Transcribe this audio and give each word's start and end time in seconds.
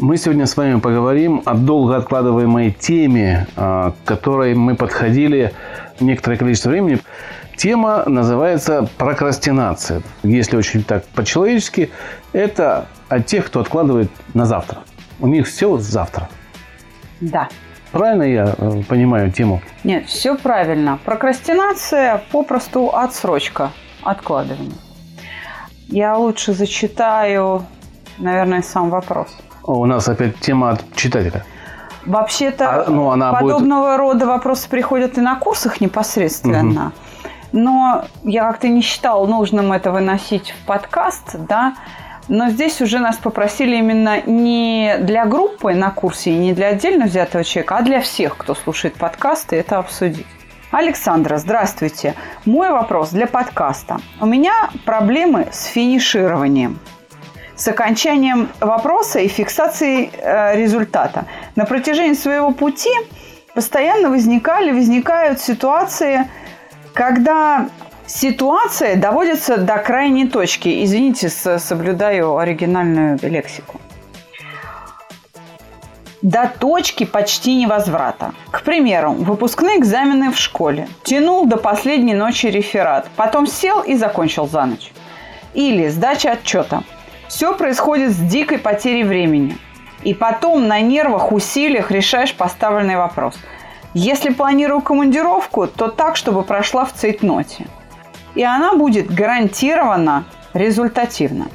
Мы 0.00 0.16
сегодня 0.16 0.46
с 0.46 0.56
вами 0.56 0.80
поговорим 0.80 1.42
о 1.44 1.52
долго 1.52 1.94
откладываемой 1.94 2.70
теме, 2.70 3.46
а, 3.54 3.90
к 3.90 4.08
которой 4.08 4.54
мы 4.54 4.74
подходили 4.74 5.52
некоторое 6.00 6.38
количество 6.38 6.70
времени. 6.70 7.00
Тема 7.54 8.04
называется 8.06 8.88
прокрастинация. 8.96 10.00
Если 10.22 10.56
очень 10.56 10.84
так 10.84 11.04
по-человечески, 11.08 11.90
это 12.32 12.86
от 13.10 13.26
тех, 13.26 13.44
кто 13.44 13.60
откладывает 13.60 14.10
на 14.32 14.46
завтра. 14.46 14.78
У 15.20 15.26
них 15.26 15.46
все 15.46 15.76
завтра. 15.76 16.30
Да. 17.20 17.50
Правильно 17.92 18.22
я 18.22 18.54
э, 18.56 18.82
понимаю 18.88 19.30
тему? 19.30 19.60
Нет, 19.84 20.06
все 20.06 20.34
правильно. 20.34 20.98
Прокрастинация 21.04 22.22
попросту 22.32 22.88
отсрочка, 22.88 23.70
откладывание. 24.02 24.78
Я 25.88 26.16
лучше 26.16 26.54
зачитаю, 26.54 27.66
наверное, 28.16 28.62
сам 28.62 28.88
вопрос. 28.88 29.36
У 29.64 29.84
нас 29.86 30.08
опять 30.08 30.38
тема 30.40 30.70
от 30.70 30.94
читателя. 30.96 31.44
Вообще-то 32.06 32.84
А, 32.86 32.90
ну, 32.90 33.10
она 33.10 33.32
подобного 33.32 33.96
рода 33.96 34.26
вопросы 34.26 34.68
приходят 34.68 35.18
и 35.18 35.20
на 35.20 35.36
курсах 35.36 35.80
непосредственно. 35.80 36.92
Но 37.52 38.04
я 38.22 38.44
как-то 38.44 38.68
не 38.68 38.80
считала 38.80 39.26
нужным 39.26 39.72
это 39.72 39.90
выносить 39.90 40.50
в 40.52 40.66
подкаст, 40.66 41.36
да. 41.36 41.74
Но 42.28 42.48
здесь 42.48 42.80
уже 42.80 43.00
нас 43.00 43.16
попросили 43.16 43.76
именно 43.76 44.22
не 44.22 44.96
для 45.00 45.26
группы 45.26 45.74
на 45.74 45.90
курсе 45.90 46.30
и 46.30 46.38
не 46.38 46.52
для 46.52 46.68
отдельно 46.68 47.06
взятого 47.06 47.42
человека, 47.42 47.76
а 47.78 47.82
для 47.82 48.00
всех, 48.00 48.36
кто 48.36 48.54
слушает 48.54 48.94
подкасты, 48.94 49.56
это 49.56 49.78
обсудить. 49.78 50.26
Александра, 50.70 51.38
здравствуйте. 51.38 52.14
Мой 52.44 52.70
вопрос 52.70 53.10
для 53.10 53.26
подкаста. 53.26 53.98
У 54.20 54.26
меня 54.26 54.70
проблемы 54.84 55.48
с 55.50 55.64
финишированием 55.64 56.78
с 57.60 57.68
окончанием 57.68 58.48
вопроса 58.60 59.20
и 59.20 59.28
фиксацией 59.28 60.10
э, 60.14 60.56
результата. 60.56 61.26
На 61.56 61.66
протяжении 61.66 62.14
своего 62.14 62.52
пути 62.52 62.90
постоянно 63.54 64.08
возникали, 64.08 64.72
возникают 64.72 65.40
ситуации, 65.40 66.26
когда 66.94 67.68
ситуация 68.06 68.96
доводится 68.96 69.58
до 69.58 69.76
крайней 69.76 70.26
точки. 70.26 70.82
Извините, 70.84 71.28
соблюдаю 71.28 72.38
оригинальную 72.38 73.18
лексику. 73.20 73.78
До 76.22 76.50
точки 76.58 77.04
почти 77.04 77.54
невозврата. 77.56 78.32
К 78.50 78.62
примеру, 78.62 79.12
выпускные 79.12 79.78
экзамены 79.78 80.32
в 80.32 80.38
школе. 80.38 80.88
Тянул 81.02 81.44
до 81.46 81.58
последней 81.58 82.14
ночи 82.14 82.46
реферат. 82.46 83.06
Потом 83.16 83.46
сел 83.46 83.82
и 83.82 83.96
закончил 83.96 84.48
за 84.48 84.64
ночь. 84.64 84.92
Или 85.52 85.88
сдача 85.88 86.32
отчета. 86.32 86.82
Все 87.30 87.54
происходит 87.54 88.10
с 88.10 88.16
дикой 88.16 88.58
потерей 88.58 89.04
времени. 89.04 89.56
И 90.02 90.14
потом 90.14 90.66
на 90.66 90.80
нервах, 90.80 91.30
усилиях 91.30 91.92
решаешь 91.92 92.34
поставленный 92.34 92.96
вопрос. 92.96 93.36
Если 93.94 94.30
планирую 94.30 94.80
командировку, 94.80 95.68
то 95.68 95.86
так, 95.86 96.16
чтобы 96.16 96.42
прошла 96.42 96.84
в 96.84 96.92
цейтноте. 96.92 97.68
И 98.34 98.42
она 98.42 98.74
будет 98.74 99.14
гарантированно 99.14 100.24
результативна. 100.54 101.46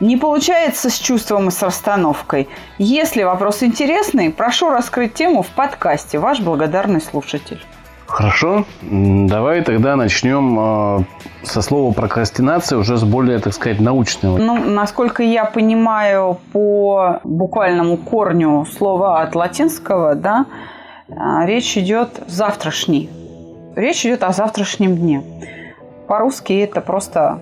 Не 0.00 0.18
получается 0.18 0.90
с 0.90 0.98
чувством 0.98 1.48
и 1.48 1.50
с 1.50 1.62
расстановкой. 1.62 2.50
Если 2.76 3.22
вопрос 3.22 3.62
интересный, 3.62 4.30
прошу 4.30 4.68
раскрыть 4.68 5.14
тему 5.14 5.42
в 5.42 5.48
подкасте. 5.48 6.18
Ваш 6.18 6.40
благодарный 6.40 7.00
слушатель. 7.00 7.64
Хорошо, 8.10 8.64
давай 8.82 9.62
тогда 9.62 9.94
начнем 9.94 10.58
э, 10.58 11.04
со 11.44 11.62
слова 11.62 11.92
прокрастинация 11.92 12.76
уже 12.76 12.96
с 12.96 13.04
более, 13.04 13.38
так 13.38 13.54
сказать, 13.54 13.80
научного. 13.80 14.36
Ну, 14.36 14.58
насколько 14.58 15.22
я 15.22 15.44
понимаю 15.44 16.38
по 16.52 17.20
буквальному 17.22 17.96
корню 17.96 18.66
слова 18.66 19.22
от 19.22 19.36
латинского, 19.36 20.16
да, 20.16 20.46
э, 21.08 21.14
речь 21.44 21.78
идет 21.78 22.20
завтрашний. 22.26 23.08
Речь 23.76 24.04
идет 24.04 24.24
о 24.24 24.32
завтрашнем 24.32 24.96
дне. 24.96 25.22
По-русски 26.08 26.52
это 26.54 26.80
просто 26.80 27.40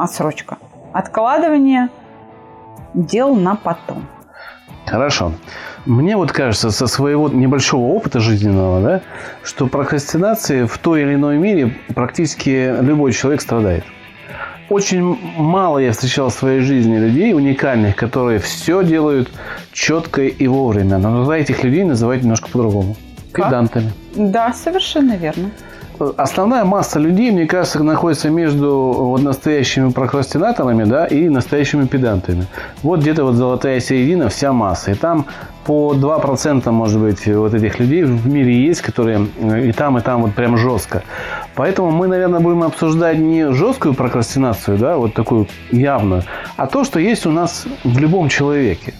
отсрочка. 0.00 0.56
Откладывание 0.94 1.90
дел 2.94 3.34
на 3.36 3.54
потом. 3.54 4.06
Хорошо. 4.86 5.32
Мне 5.84 6.16
вот 6.16 6.32
кажется, 6.32 6.70
со 6.70 6.86
своего 6.86 7.28
небольшого 7.28 7.92
опыта 7.92 8.20
жизненного, 8.20 8.80
да, 8.80 9.00
что 9.42 9.66
прокрастинацией 9.66 10.66
в 10.66 10.78
той 10.78 11.02
или 11.02 11.14
иной 11.14 11.38
мере 11.38 11.76
практически 11.94 12.74
любой 12.80 13.12
человек 13.12 13.40
страдает. 13.40 13.84
Очень 14.68 15.18
мало 15.36 15.78
я 15.78 15.92
встречал 15.92 16.28
в 16.28 16.34
своей 16.34 16.60
жизни 16.60 16.96
людей 16.96 17.34
уникальных, 17.34 17.94
которые 17.94 18.40
все 18.40 18.82
делают 18.82 19.30
четко 19.72 20.22
и 20.22 20.46
вовремя. 20.48 20.98
Но 20.98 21.32
этих 21.32 21.62
людей 21.62 21.84
называть 21.84 22.22
немножко 22.22 22.48
по-другому. 22.48 22.96
Педантами. 23.32 23.92
Да, 24.16 24.52
совершенно 24.52 25.16
верно 25.16 25.50
основная 26.16 26.64
масса 26.64 26.98
людей, 26.98 27.30
мне 27.30 27.46
кажется, 27.46 27.82
находится 27.82 28.30
между 28.30 28.70
вот 28.96 29.22
настоящими 29.22 29.90
прокрастинаторами 29.90 30.84
да, 30.84 31.06
и 31.06 31.28
настоящими 31.28 31.86
педантами. 31.86 32.46
Вот 32.82 33.00
где-то 33.00 33.24
вот 33.24 33.34
золотая 33.34 33.80
середина, 33.80 34.28
вся 34.28 34.52
масса. 34.52 34.92
И 34.92 34.94
там 34.94 35.26
по 35.64 35.94
2% 35.94 36.70
может 36.70 37.00
быть 37.00 37.26
вот 37.26 37.54
этих 37.54 37.80
людей 37.80 38.04
в 38.04 38.26
мире 38.26 38.66
есть, 38.66 38.82
которые 38.82 39.26
и 39.64 39.72
там, 39.72 39.98
и 39.98 40.00
там 40.00 40.22
вот 40.22 40.34
прям 40.34 40.56
жестко. 40.56 41.02
Поэтому 41.54 41.90
мы, 41.90 42.06
наверное, 42.06 42.40
будем 42.40 42.62
обсуждать 42.62 43.18
не 43.18 43.52
жесткую 43.52 43.94
прокрастинацию, 43.94 44.78
да, 44.78 44.96
вот 44.96 45.14
такую 45.14 45.48
явную, 45.72 46.22
а 46.56 46.66
то, 46.66 46.84
что 46.84 47.00
есть 47.00 47.26
у 47.26 47.30
нас 47.30 47.66
в 47.82 47.98
любом 47.98 48.28
человеке. 48.28 48.94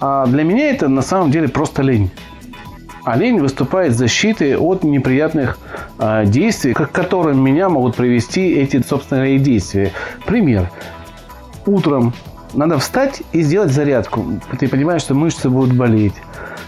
А 0.00 0.26
для 0.26 0.42
меня 0.42 0.70
это 0.70 0.88
на 0.88 1.02
самом 1.02 1.30
деле 1.30 1.48
просто 1.48 1.82
лень. 1.82 2.10
А 3.04 3.16
лень 3.16 3.40
выступает 3.40 3.94
защитой 3.94 4.56
от 4.56 4.84
неприятных 4.84 5.58
э, 5.98 6.24
действий, 6.26 6.72
к 6.72 6.90
которым 6.90 7.42
меня 7.42 7.68
могут 7.68 7.96
привести 7.96 8.52
эти, 8.52 8.80
собственно, 8.82 9.38
действия. 9.38 9.92
Пример. 10.24 10.70
Утром 11.66 12.14
надо 12.54 12.78
встать 12.78 13.22
и 13.32 13.42
сделать 13.42 13.72
зарядку. 13.72 14.24
Ты 14.58 14.68
понимаешь, 14.68 15.02
что 15.02 15.14
мышцы 15.14 15.48
будут 15.48 15.74
болеть, 15.74 16.14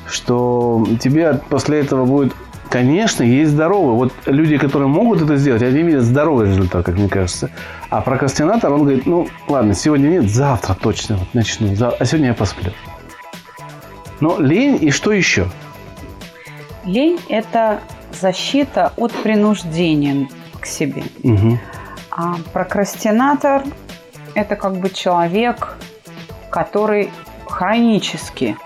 что 0.09 0.87
тебе 1.01 1.41
после 1.49 1.81
этого 1.81 2.05
будет 2.05 2.33
Конечно, 2.71 3.23
есть 3.23 3.53
здоровые. 3.53 3.95
Вот 3.95 4.13
люди, 4.27 4.59
которые 4.59 4.89
могут 4.89 5.23
это 5.23 5.37
сделать, 5.37 5.63
они 5.63 5.83
видят 5.83 6.03
здоровый 6.03 6.49
результат, 6.49 6.85
как 6.85 6.97
мне 6.97 7.09
кажется. 7.09 7.51
А 7.89 8.01
прокрастинатор, 8.01 8.73
он 8.73 8.81
говорит, 8.81 9.07
ну, 9.07 9.29
ладно, 9.47 9.75
сегодня 9.75 10.09
нет, 10.09 10.29
завтра 10.29 10.75
точно 10.75 11.19
вот 11.19 11.29
начну. 11.35 11.69
А 11.69 12.05
сегодня 12.05 12.29
я 12.29 12.35
посплю. 12.35 12.73
Но 14.19 14.41
лень 14.41 14.79
и 14.81 14.91
что 14.91 15.13
еще? 15.13 15.47
Лень– 16.85 17.19
это 17.29 17.81
защита 18.13 18.93
от 18.97 19.13
принуждения 19.13 20.29
к 20.61 20.67
себе. 20.67 21.05
Угу. 21.23 21.59
А 22.11 22.37
прокрастинатор– 22.53 23.63
это 24.35 24.57
как 24.57 24.77
бы 24.77 24.91
человек, 24.91 25.77
который 26.51 27.11
хронически 27.47 28.57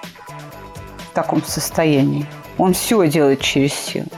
в 1.10 1.14
таком 1.14 1.42
состоянии. 1.42 2.26
Он 2.58 2.74
все 2.74 3.06
делает 3.06 3.40
через 3.40 3.72
силу. 3.72 4.08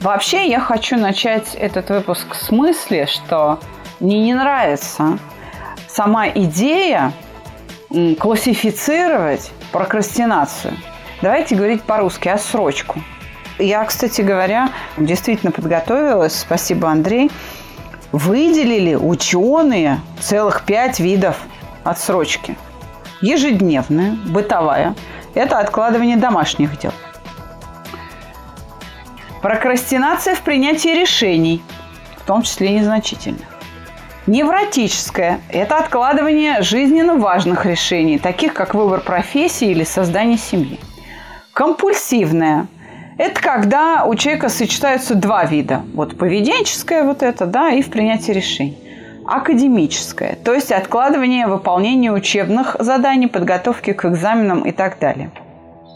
Вообще, 0.00 0.48
я 0.48 0.60
хочу 0.60 0.96
начать 0.96 1.54
этот 1.54 1.90
выпуск 1.90 2.34
с 2.34 2.50
мысли, 2.50 3.06
что 3.10 3.60
мне 4.00 4.20
не 4.20 4.34
нравится 4.34 5.18
сама 5.88 6.28
идея 6.28 7.12
классифицировать 8.18 9.50
прокрастинацию. 9.72 10.74
Давайте 11.22 11.54
говорить 11.54 11.82
по-русски, 11.82 12.28
отсрочку– 12.28 13.02
я, 13.58 13.84
кстати 13.84 14.20
говоря, 14.20 14.70
действительно 14.96 15.52
подготовилась. 15.52 16.38
Спасибо, 16.38 16.90
Андрей. 16.90 17.30
Выделили 18.12 18.94
ученые 18.94 20.00
целых 20.20 20.64
пять 20.64 21.00
видов 21.00 21.36
отсрочки. 21.84 22.56
Ежедневная, 23.20 24.16
бытовая. 24.26 24.94
Это 25.34 25.58
откладывание 25.58 26.16
домашних 26.16 26.78
дел. 26.78 26.92
Прокрастинация 29.42 30.34
в 30.34 30.40
принятии 30.40 30.88
решений, 30.88 31.62
в 32.18 32.26
том 32.26 32.42
числе 32.42 32.70
незначительных. 32.78 33.46
Невротическое– 34.26 35.40
это 35.50 35.78
откладывание 35.78 36.60
жизненно 36.62 37.14
важных 37.14 37.64
решений, 37.64 38.18
таких 38.18 38.54
как 38.54 38.74
выбор 38.74 39.00
профессии 39.00 39.68
или 39.68 39.84
создание 39.84 40.36
семьи. 40.36 40.80
Компульсивное– 41.52 42.66
это 43.18 43.40
когда 43.40 44.04
у 44.04 44.14
человека 44.14 44.48
сочетаются 44.48 45.14
два 45.14 45.44
вида. 45.44 45.82
Вот 45.94 46.18
поведенческое 46.18 47.02
вот 47.02 47.22
это, 47.22 47.46
да, 47.46 47.70
и 47.70 47.82
в 47.82 47.90
принятии 47.90 48.32
решений. 48.32 48.78
Академическое, 49.26 50.36
то 50.44 50.54
есть 50.54 50.70
откладывание 50.70 51.48
выполнения 51.48 52.12
учебных 52.12 52.76
заданий, 52.78 53.26
подготовки 53.26 53.92
к 53.92 54.04
экзаменам 54.04 54.62
и 54.62 54.70
так 54.70 54.98
далее. 55.00 55.32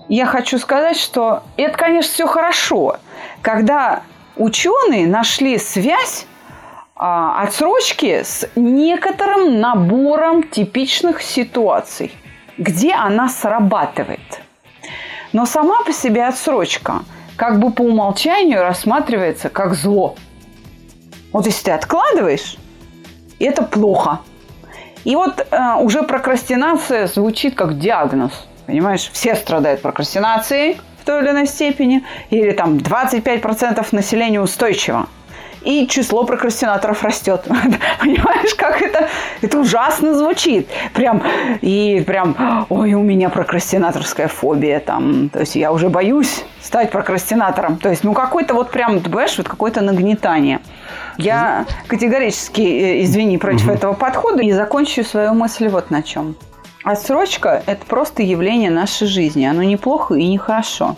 Я 0.08 0.26
хочу 0.26 0.58
сказать, 0.58 0.96
что 0.96 1.44
это, 1.56 1.78
конечно, 1.78 2.12
все 2.12 2.26
хорошо, 2.26 2.96
когда 3.40 4.02
ученые 4.36 5.06
нашли 5.06 5.58
связь 5.58 6.26
а, 6.96 7.40
отсрочки 7.42 8.24
с 8.24 8.48
некоторым 8.56 9.60
набором 9.60 10.42
типичных 10.42 11.22
ситуаций, 11.22 12.10
где 12.58 12.92
она 12.94 13.28
срабатывает. 13.28 14.42
Но 15.32 15.46
сама 15.46 15.82
по 15.84 15.92
себе 15.92 16.26
отсрочка 16.26 17.02
как 17.36 17.58
бы 17.58 17.72
по 17.72 17.82
умолчанию 17.82 18.62
рассматривается 18.62 19.48
как 19.48 19.74
зло. 19.74 20.16
Вот 21.32 21.46
если 21.46 21.66
ты 21.66 21.70
откладываешь, 21.70 22.56
это 23.38 23.62
плохо. 23.62 24.20
И 25.04 25.16
вот 25.16 25.46
э, 25.50 25.74
уже 25.80 26.02
прокрастинация 26.02 27.06
звучит 27.06 27.54
как 27.54 27.78
диагноз. 27.78 28.32
Понимаешь, 28.66 29.10
все 29.12 29.34
страдают 29.34 29.80
прокрастинацией 29.80 30.78
в 31.00 31.06
той 31.06 31.22
или 31.22 31.30
иной 31.30 31.46
степени. 31.46 32.04
Или 32.28 32.52
там 32.52 32.76
25% 32.76 33.86
населения 33.92 34.40
устойчиво 34.40 35.08
и 35.62 35.86
число 35.86 36.24
прокрастинаторов 36.24 37.02
растет. 37.04 37.42
Понимаешь, 38.00 38.54
как 38.54 38.80
это? 38.82 39.08
Это 39.40 39.58
ужасно 39.58 40.14
звучит. 40.14 40.68
Прям, 40.94 41.22
и 41.60 42.02
прям, 42.06 42.66
ой, 42.68 42.94
у 42.94 43.02
меня 43.02 43.28
прокрастинаторская 43.28 44.28
фобия 44.28 44.80
там. 44.80 45.28
То 45.28 45.40
есть 45.40 45.56
я 45.56 45.72
уже 45.72 45.88
боюсь 45.88 46.44
стать 46.60 46.90
прокрастинатором. 46.90 47.78
То 47.78 47.90
есть, 47.90 48.04
ну, 48.04 48.12
какой-то 48.12 48.54
вот 48.54 48.70
прям, 48.70 49.00
ты 49.00 49.04
понимаешь, 49.04 49.36
вот 49.38 49.48
какое-то 49.48 49.80
нагнетание. 49.80 50.60
Я 51.18 51.66
категорически, 51.86 52.62
э, 52.62 53.02
извини, 53.02 53.38
против 53.38 53.66
угу. 53.66 53.74
этого 53.74 53.92
подхода 53.92 54.42
и 54.42 54.52
закончу 54.52 55.04
свою 55.04 55.34
мысль 55.34 55.68
вот 55.68 55.90
на 55.90 56.02
чем. 56.02 56.36
Отсрочка– 56.82 57.62
это 57.66 57.84
просто 57.84 58.22
явление 58.22 58.70
нашей 58.70 59.06
жизни. 59.06 59.44
Оно 59.44 59.62
неплохо 59.62 60.14
и 60.14 60.26
нехорошо. 60.26 60.96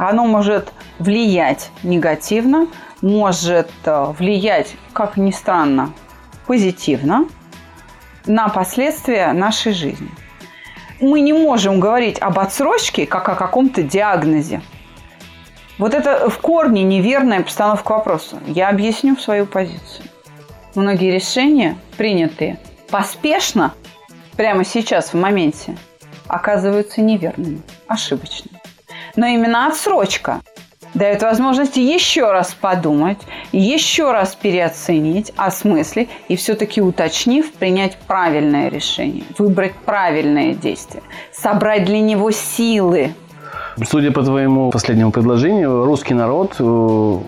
Оно 0.00 0.24
может 0.24 0.72
влиять 0.98 1.70
негативно, 1.82 2.68
может 3.02 3.70
э, 3.84 4.14
влиять, 4.18 4.74
как 4.94 5.18
ни 5.18 5.30
странно, 5.30 5.92
позитивно 6.46 7.26
на 8.24 8.48
последствия 8.48 9.30
нашей 9.34 9.74
жизни. 9.74 10.08
Мы 11.02 11.20
не 11.20 11.34
можем 11.34 11.80
говорить 11.80 12.18
об 12.18 12.38
отсрочке 12.38 13.04
как 13.04 13.28
о 13.28 13.34
каком-то 13.34 13.82
диагнозе. 13.82 14.62
Вот 15.76 15.92
это 15.92 16.30
в 16.30 16.38
корне 16.38 16.82
неверная 16.82 17.42
постановка 17.42 17.92
вопроса. 17.92 18.38
Я 18.46 18.70
объясню 18.70 19.18
свою 19.18 19.44
позицию. 19.44 20.06
Многие 20.74 21.10
решения, 21.10 21.76
принятые 21.98 22.58
поспешно, 22.90 23.74
прямо 24.34 24.64
сейчас, 24.64 25.12
в 25.12 25.14
моменте, 25.18 25.76
оказываются 26.26 27.02
неверными, 27.02 27.60
ошибочными. 27.86 28.59
Но 29.20 29.26
именно 29.26 29.66
отсрочка 29.66 30.40
дает 30.94 31.20
возможность 31.20 31.76
еще 31.76 32.32
раз 32.32 32.56
подумать, 32.58 33.18
еще 33.52 34.12
раз 34.12 34.34
переоценить, 34.34 35.30
осмыслить 35.36 36.08
и 36.28 36.36
все-таки 36.36 36.80
уточнив, 36.80 37.52
принять 37.52 37.98
правильное 38.06 38.70
решение, 38.70 39.24
выбрать 39.36 39.74
правильное 39.74 40.54
действие, 40.54 41.02
собрать 41.34 41.84
для 41.84 42.00
него 42.00 42.30
силы. 42.30 43.14
Судя 43.84 44.10
по 44.10 44.22
твоему 44.22 44.70
последнему 44.70 45.10
предложению, 45.12 45.84
русский 45.84 46.14
народ 46.14 46.56
э, 46.58 47.18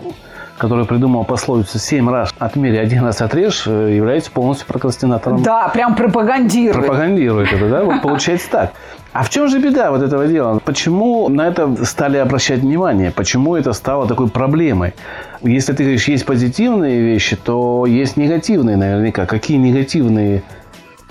который 0.57 0.85
придумал 0.85 1.25
пословицу 1.25 1.77
«семь 1.77 2.09
раз 2.09 2.33
отмери, 2.39 2.77
один 2.77 3.03
раз 3.03 3.21
отрежь», 3.21 3.63
э, 3.67 3.95
является 3.95 4.31
полностью 4.31 4.65
прокрастинатором. 4.67 5.43
Да, 5.43 5.67
прям 5.69 5.93
пропагандирует. 5.95 6.85
Пропагандирует 6.85 7.51
это, 7.51 7.69
да? 7.69 7.83
Вот 7.83 8.01
получается 8.01 8.49
так. 8.49 8.73
А 9.13 9.21
в 9.21 9.29
чем 9.29 9.47
же 9.47 9.59
беда 9.59 9.91
вот 9.91 10.01
этого 10.01 10.27
дела? 10.27 10.59
Почему 10.65 11.29
на 11.29 11.47
это 11.47 11.85
стали 11.85 12.17
обращать 12.17 12.61
внимание? 12.61 13.11
Почему 13.11 13.55
это 13.55 13.71
стало 13.73 14.07
такой 14.07 14.27
проблемой? 14.27 14.95
Если 15.43 15.73
ты 15.73 15.83
говоришь, 15.83 16.07
есть 16.07 16.25
позитивные 16.25 16.99
вещи, 16.99 17.35
то 17.35 17.85
есть 17.85 18.17
негативные 18.17 18.75
наверняка. 18.75 19.27
Какие 19.27 19.57
негативные 19.57 20.41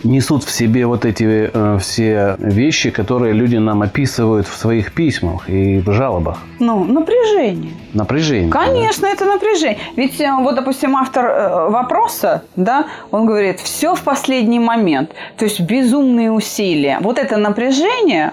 несут 0.04 0.44
в 0.44 0.50
себе 0.50 0.86
вот 0.86 1.04
эти 1.04 1.50
э, 1.52 1.78
все 1.78 2.36
вещи, 2.38 2.90
которые 2.90 3.32
люди 3.32 3.56
нам 3.56 3.82
описывают 3.82 4.46
в 4.46 4.56
своих 4.56 4.92
письмах 4.92 5.48
и 5.48 5.78
в 5.80 5.92
жалобах. 5.92 6.38
Ну, 6.58 6.84
напряжение. 6.84 7.72
Напряжение. 7.94 8.50
Конечно, 8.50 9.08
да? 9.08 9.14
это 9.14 9.24
напряжение. 9.24 9.78
Ведь 9.96 10.20
э, 10.20 10.32
вот, 10.40 10.54
допустим, 10.54 10.96
автор 10.96 11.24
э, 11.26 11.70
вопроса, 11.70 12.42
да, 12.56 12.86
он 13.10 13.26
говорит, 13.26 13.60
все 13.60 13.94
в 13.94 14.02
последний 14.02 14.58
момент. 14.58 15.10
То 15.36 15.44
есть 15.44 15.60
безумные 15.60 16.30
усилия. 16.30 16.98
Вот 17.00 17.18
это 17.18 17.36
напряжение, 17.36 18.32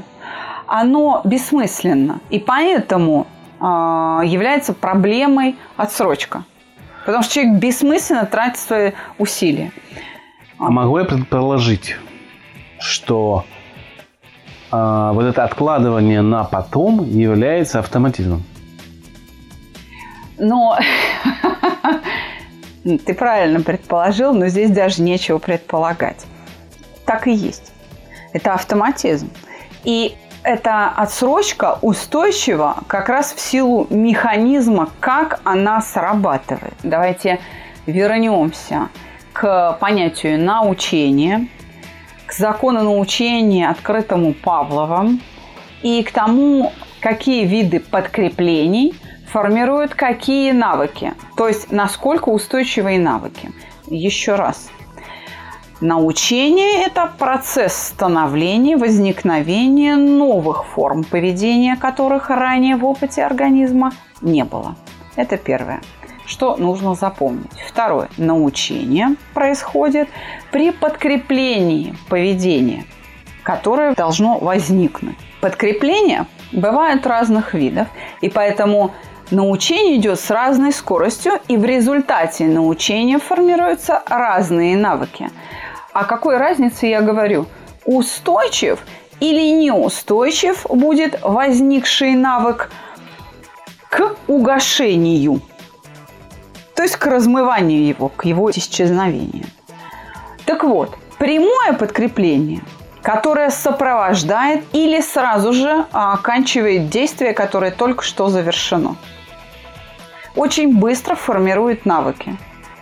оно 0.67 1.21
бессмысленно. 1.23 2.19
И 2.29 2.39
поэтому 2.39 3.27
э, 3.59 3.63
является 3.63 4.73
проблемой 4.73 5.55
отсрочка. 5.77 6.43
Потому 7.05 7.23
что 7.23 7.33
человек 7.33 7.59
бессмысленно 7.59 8.25
тратит 8.25 8.59
свои 8.59 8.91
усилия. 9.17 9.71
А 10.59 10.69
могу 10.69 10.99
я 10.99 11.05
предположить, 11.05 11.95
что 12.79 13.45
э, 14.73 15.11
вот 15.13 15.23
это 15.23 15.45
откладывание 15.45 16.21
на 16.21 16.43
потом 16.43 17.05
является 17.05 17.79
автоматизмом? 17.79 18.43
Но 20.37 20.77
ты 22.83 23.13
правильно 23.13 23.61
предположил, 23.61 24.33
но 24.33 24.49
здесь 24.49 24.69
даже 24.69 25.01
нечего 25.01 25.37
предполагать. 25.37 26.25
Так 27.05 27.27
и 27.27 27.31
есть. 27.31 27.71
Это 28.33 28.53
автоматизм. 28.53 29.29
И 29.85 30.17
эта 30.43 30.89
отсрочка 30.89 31.79
устойчива 31.81 32.83
как 32.87 33.07
раз 33.07 33.31
в 33.31 33.39
силу 33.39 33.87
механизма, 33.89 34.89
как 34.99 35.39
она 35.45 35.79
срабатывает. 35.79 36.73
Давайте 36.83 37.39
вернемся 37.85 38.89
понятию 39.33 40.39
научения, 40.39 41.47
к 42.25 42.33
закону 42.33 42.83
научения, 42.83 43.69
открытому 43.69 44.33
Павловым, 44.33 45.21
и 45.81 46.03
к 46.03 46.11
тому, 46.11 46.71
какие 46.99 47.45
виды 47.45 47.79
подкреплений 47.79 48.93
формируют 49.31 49.93
какие 49.95 50.51
навыки, 50.51 51.13
то 51.37 51.47
есть 51.47 51.71
насколько 51.71 52.29
устойчивые 52.29 52.99
навыки. 52.99 53.51
Еще 53.87 54.35
раз. 54.35 54.69
Научение– 55.81 56.83
это 56.85 57.09
процесс 57.17 57.73
становления, 57.73 58.75
возникновения 58.75 59.95
новых 59.95 60.65
форм 60.65 61.05
поведения, 61.05 61.77
которых 61.77 62.29
ранее 62.29 62.75
в 62.75 62.85
опыте 62.85 63.23
организма 63.23 63.93
не 64.21 64.43
было. 64.43 64.75
Это 65.15 65.37
первое 65.37 65.81
что 66.29 66.55
нужно 66.57 66.93
запомнить. 66.93 67.51
Второе. 67.67 68.07
Научение 68.17 69.15
происходит 69.33 70.07
при 70.51 70.71
подкреплении 70.71 71.95
поведения, 72.07 72.85
которое 73.43 73.95
должно 73.95 74.37
возникнуть. 74.37 75.17
Подкрепление 75.41 76.27
бывает 76.51 77.05
разных 77.07 77.55
видов, 77.55 77.87
и 78.21 78.29
поэтому 78.29 78.91
научение 79.31 79.97
идет 79.97 80.19
с 80.19 80.29
разной 80.29 80.71
скоростью, 80.71 81.33
и 81.47 81.57
в 81.57 81.65
результате 81.65 82.45
научения 82.45 83.17
формируются 83.17 84.03
разные 84.07 84.77
навыки. 84.77 85.29
О 85.93 86.05
какой 86.05 86.37
разнице 86.37 86.85
я 86.85 87.01
говорю? 87.01 87.47
Устойчив 87.85 88.79
или 89.19 89.49
неустойчив 89.49 90.67
будет 90.69 91.19
возникший 91.23 92.13
навык 92.13 92.69
к 93.89 94.15
угошению– 94.27 95.41
то 96.79 96.83
есть 96.83 96.95
к 96.95 97.07
размыванию 97.07 97.85
его, 97.85 98.07
к 98.07 98.23
его 98.23 98.49
исчезновению. 98.51 99.43
Так 100.45 100.63
вот, 100.63 100.97
прямое 101.17 101.73
подкрепление, 101.73 102.61
которое 103.01 103.49
сопровождает 103.49 104.63
или 104.71 105.01
сразу 105.01 105.51
же 105.51 105.83
оканчивает 105.91 106.87
действие, 106.87 107.33
которое 107.33 107.71
только 107.71 108.01
что 108.01 108.29
завершено, 108.29 108.95
очень 110.37 110.73
быстро 110.79 111.15
формирует 111.15 111.85
навыки. 111.85 112.37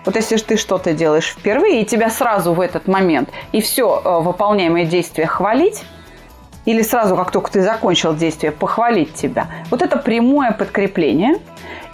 Вот 0.06 0.16
если 0.16 0.38
ты 0.38 0.58
что-то 0.58 0.94
делаешь 0.94 1.36
впервые, 1.36 1.82
и 1.82 1.86
тебя 1.86 2.12
сразу 2.12 2.54
в 2.54 2.62
этот 2.62 2.88
момент 2.88 3.30
и 3.52 3.62
все 3.62 4.00
э, 4.06 4.20
выполняемое 4.20 4.86
действие 4.86 5.26
хвалить, 5.26 5.84
или 6.68 6.84
сразу, 6.84 7.16
как 7.16 7.32
только 7.32 7.50
ты 7.50 7.64
закончил 7.64 8.14
действие, 8.14 8.52
похвалить 8.52 9.16
тебя. 9.16 9.48
Вот 9.72 9.82
это 9.82 9.98
прямое 9.98 10.52
подкрепление. 10.52 11.38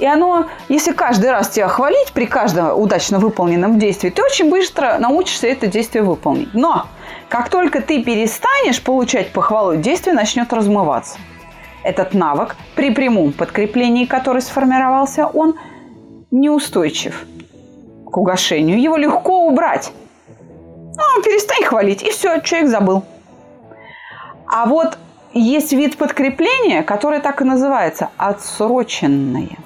И 0.03 0.05
оно, 0.05 0.47
если 0.67 0.91
каждый 0.91 1.31
раз 1.31 1.47
тебя 1.47 1.69
хвалить 1.69 2.11
при 2.11 2.25
каждом 2.25 2.77
удачно 2.77 3.19
выполненном 3.19 3.79
действии, 3.79 4.09
ты 4.09 4.21
очень 4.21 4.49
быстро 4.49 4.97
научишься 4.99 5.47
это 5.47 5.67
действие 5.67 6.03
выполнить. 6.03 6.53
Но 6.53 6.87
как 7.29 7.47
только 7.47 7.79
ты 7.79 8.03
перестанешь 8.03 8.83
получать 8.83 9.31
похвалу, 9.31 9.77
действие 9.77 10.13
начнет 10.13 10.51
размываться. 10.51 11.19
Этот 11.83 12.13
навык 12.13 12.57
при 12.75 12.91
прямом 12.91 13.31
подкреплении, 13.31 14.03
который 14.03 14.41
сформировался, 14.41 15.25
он 15.25 15.55
неустойчив 16.31 17.25
к 18.05 18.17
угошению. 18.17 18.81
Его 18.81 18.97
легко 18.97 19.47
убрать. 19.47 19.93
Ну, 20.37 21.23
перестань 21.23 21.63
хвалить, 21.63 22.03
и 22.03 22.09
все, 22.09 22.41
человек 22.41 22.69
забыл. 22.69 23.05
А 24.47 24.65
вот 24.65 24.97
есть 25.31 25.71
вид 25.71 25.95
подкрепления, 25.97 26.83
который 26.83 27.21
так 27.21 27.39
и 27.41 27.45
называется– 27.45 28.09
отсроченное. 28.17 29.59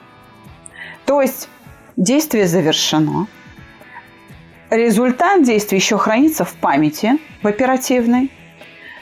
То 1.07 1.21
есть 1.21 1.47
действие 1.95 2.47
завершено, 2.47 3.27
результат 4.69 5.43
действия 5.43 5.77
еще 5.77 5.97
хранится 5.97 6.43
в 6.43 6.53
памяти, 6.55 7.13
в 7.41 7.47
оперативной, 7.47 8.29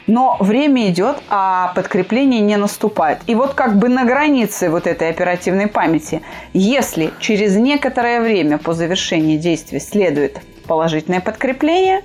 но 0.06 0.36
время 0.38 0.88
идет, 0.88 1.16
а 1.28 1.72
подкрепление 1.74 2.40
не 2.40 2.56
наступает. 2.56 3.18
И 3.26 3.34
вот 3.34 3.54
как 3.54 3.76
бы 3.76 3.88
на 3.88 4.04
границе 4.04 4.70
вот 4.70 4.86
этой 4.86 5.10
оперативной 5.10 5.66
памяти, 5.66 6.22
если 6.52 7.12
через 7.18 7.56
некоторое 7.56 8.20
время 8.20 8.58
по 8.58 8.72
завершении 8.72 9.36
действия 9.36 9.80
следует 9.80 10.40
положительное 10.68 11.20
подкрепление, 11.20 12.04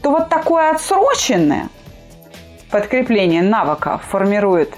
то 0.00 0.10
вот 0.10 0.30
такое 0.30 0.70
отсроченное 0.70 1.68
подкрепление 2.70 3.42
навыка 3.42 4.00
формирует 4.08 4.72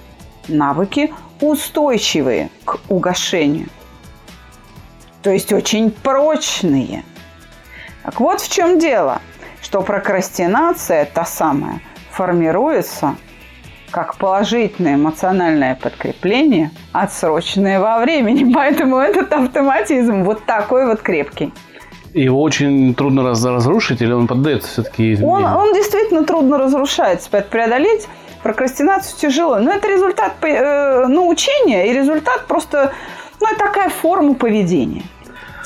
навыки, 0.49 1.14
устойчивые 1.40 2.50
к 2.64 2.80
угошению. 2.88 3.68
То 5.26 5.33
есть 5.33 5.52
очень 5.52 5.90
прочные. 5.90 7.02
Так 8.04 8.21
вот 8.21 8.40
в 8.40 8.49
чем 8.49 8.78
дело, 8.78 9.21
что 9.61 9.83
прокрастинация 9.83 11.04
та 11.04 11.25
самая– 11.25 11.80
формируется 12.12 13.16
как 13.90 14.18
положительное 14.18 14.95
эмоциональное 14.95 15.75
подкрепление, 15.75 16.71
отсроченное 16.92 17.80
во 17.80 17.99
времени. 17.99 18.52
Поэтому 18.54 18.99
этот 18.99 19.33
автоматизм 19.33 20.23
вот 20.23 20.45
такой 20.47 20.87
вот 20.87 21.02
крепкий. 21.02 21.52
Его 22.14 22.40
очень 22.40 22.95
трудно 22.95 23.25
раз 23.25 23.45
разрушить, 23.45 24.02
или 24.02 24.12
он 24.12 24.28
поддается 24.28 24.68
все-таки 24.68 25.18
Он, 25.25 25.42
он 25.42 25.75
действительно 25.75 26.23
трудно 26.23 26.56
разрушается. 26.56 27.28
Преодолеть 27.30 28.06
прокрастинацию 28.45 29.18
тяжело. 29.18 29.59
Но 29.59 29.73
это 29.73 29.88
результат 29.88 30.35
э, 30.42 31.09
научения 31.09 31.90
и 31.90 31.92
результат 31.92 32.47
просто, 32.47 32.92
ну, 33.40 33.49
такая 33.59 33.88
форма 33.88 34.35
поведения 34.35 35.02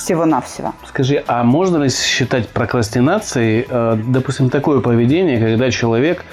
всего-навсего. 0.01 0.73
Скажи, 0.87 1.23
а 1.27 1.45
можно 1.45 1.83
ли 1.83 1.91
считать 1.91 2.49
прокрастинацией, 2.49 3.67
э, 3.69 3.97
допустим, 4.07 4.51
такое 4.51 4.81
поведение, 4.81 5.39
когда 5.39 5.71
человек 5.71 6.25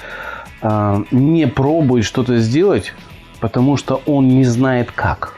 э, 0.62 1.04
не 1.10 1.46
пробует 1.46 2.04
что-то 2.04 2.38
сделать, 2.38 2.94
потому 3.40 3.76
что 3.76 4.00
он 4.06 4.28
не 4.28 4.44
знает 4.44 4.90
как? 4.90 5.34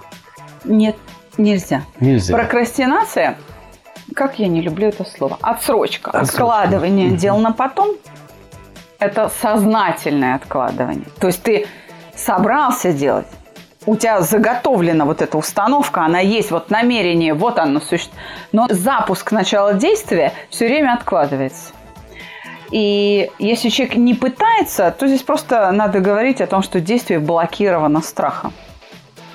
Нет, 0.65 0.97
нельзя. 1.39 1.83
Нельзя. 1.99 2.35
Прокрастинация, 2.35 3.37
как 4.15 4.39
я 4.39 4.49
не 4.49 4.61
люблю 4.61 4.89
это 4.89 5.05
слово, 5.05 5.37
отсрочка, 5.43 6.11
отсрочка. 6.11 6.45
откладывание 6.45 7.11
дел 7.11 7.39
на 7.39 7.53
потом, 7.53 7.97
это 8.99 9.31
сознательное 9.41 10.37
откладывание. 10.37 11.07
То 11.19 11.27
есть 11.27 11.43
ты 11.43 11.67
собрался 12.15 12.93
делать, 12.93 13.27
у 13.87 13.97
тебя 13.97 14.21
заготовлена 14.21 15.05
вот 15.05 15.23
эта 15.23 15.39
установка, 15.39 16.05
она 16.05 16.21
есть, 16.21 16.51
вот 16.51 16.71
намерение, 16.71 17.35
вот 17.35 17.59
оно 17.59 17.81
существует. 17.81 18.25
Но 18.53 18.67
запуск 18.69 19.33
начала 19.33 19.75
действия 19.75 20.33
все 20.51 20.67
время 20.67 20.95
откладывается. 20.95 21.73
И 22.71 23.31
если 23.39 23.69
человек 23.69 23.97
не 23.97 24.15
пытается, 24.15 24.95
то 24.97 25.09
здесь 25.09 25.23
просто 25.23 25.71
надо 25.73 26.01
говорить 26.01 26.41
о 26.41 26.47
том, 26.47 26.63
что 26.63 26.81
действие 26.81 27.19
блокировано 27.19 28.01
страхом. 28.01 28.53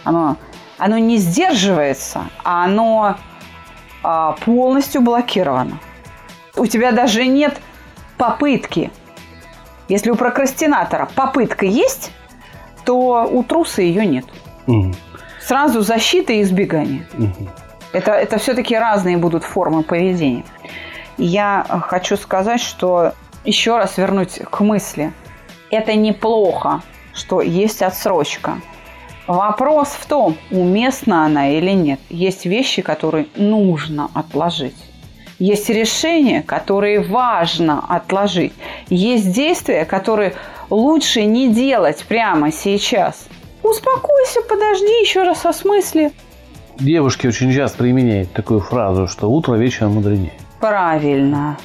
Оно, 0.04 0.38
оно 0.78 0.98
не 1.00 1.18
сдерживается, 1.18 2.26
а 2.44 2.66
оно 2.66 3.18
а, 4.04 4.34
полностью 4.46 5.02
блокировано. 5.02 5.80
У 6.56 6.66
тебя 6.68 6.92
даже 6.92 7.26
нет 7.26 7.58
попытки. 8.18 8.92
Если 9.90 10.12
у 10.12 10.16
прокрастинатора 10.16 11.10
попытка 11.16 11.66
есть, 11.66 12.12
то 12.86 13.28
у 13.32 13.44
труса 13.44 13.82
ее 13.82 14.06
нет. 14.06 14.26
Угу. 14.68 14.94
Сразу 15.42 15.82
защита 15.82 16.34
и 16.34 16.42
избегание. 16.42 17.08
Угу. 17.18 17.50
Это, 17.94 18.12
это 18.12 18.38
все-таки 18.38 18.76
разные 18.76 19.18
будут 19.18 19.44
формы 19.44 19.84
поведения. 19.84 20.44
Я 21.18 21.66
хочу 21.88 22.18
сказать, 22.18 22.62
что 22.62 23.14
еще 23.46 23.78
раз 23.78 23.98
вернуть 23.98 24.40
к 24.40 24.60
мысли. 24.62 25.14
Это 25.72 25.96
неплохо, 25.96 26.82
что 27.14 27.42
есть 27.42 27.82
отсрочка. 27.82 28.60
Вопрос 29.28 29.90
в 29.90 30.06
том, 30.06 30.38
уместна 30.52 31.26
она 31.26 31.50
или 31.50 31.72
нет. 31.72 32.00
Есть 32.10 32.46
вещи, 32.46 32.82
которые 32.82 33.28
нужно 33.36 34.10
отложить. 34.14 34.76
Есть 35.40 35.70
решения, 35.70 36.42
которые 36.42 37.02
важно 37.02 37.84
отложить. 37.90 38.54
Есть 38.90 39.34
действия, 39.34 39.84
которые 39.86 40.34
лучше 40.70 41.26
не 41.26 41.54
делать 41.54 42.06
прямо 42.08 42.52
сейчас. 42.52 43.28
Успокойся, 43.62 44.42
подожди, 44.48 45.02
еще 45.02 45.24
раз 45.24 45.46
осмысли. 45.46 46.12
Девушки 46.80 47.28
очень 47.28 47.54
часто 47.54 47.80
применяют 47.80 48.32
такую 48.32 48.60
фразу, 48.60 49.08
что 49.08 49.30
утро 49.30 49.56
вечером 49.56 49.94
мудренее. 49.94 50.34
Правильно. 50.60 51.58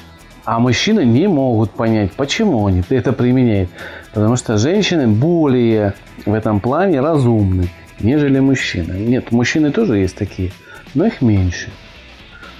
А 0.43 0.59
мужчины 0.59 1.05
не 1.05 1.27
могут 1.27 1.71
понять, 1.71 2.11
почему 2.13 2.65
они 2.65 2.83
это 2.89 3.13
применяют. 3.13 3.69
Потому 4.13 4.35
что 4.35 4.57
женщины 4.57 5.07
более 5.07 5.93
в 6.25 6.33
этом 6.33 6.59
плане 6.59 6.99
разумны, 6.99 7.67
нежели 7.99 8.39
мужчины. 8.39 8.93
Нет, 8.93 9.31
мужчины 9.31 9.71
тоже 9.71 9.97
есть 9.99 10.15
такие, 10.15 10.51
но 10.93 11.05
их 11.05 11.21
меньше. 11.21 11.69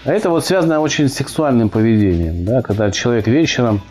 А 0.04 0.12
это 0.12 0.30
вот 0.30 0.46
связано 0.46 0.80
очень 0.80 1.08
с 1.08 1.14
сексуальным 1.14 1.70
поведением. 1.70 2.44
Да? 2.46 2.62
Когда 2.62 2.90
человек 2.92 3.28
вечером 3.28 3.82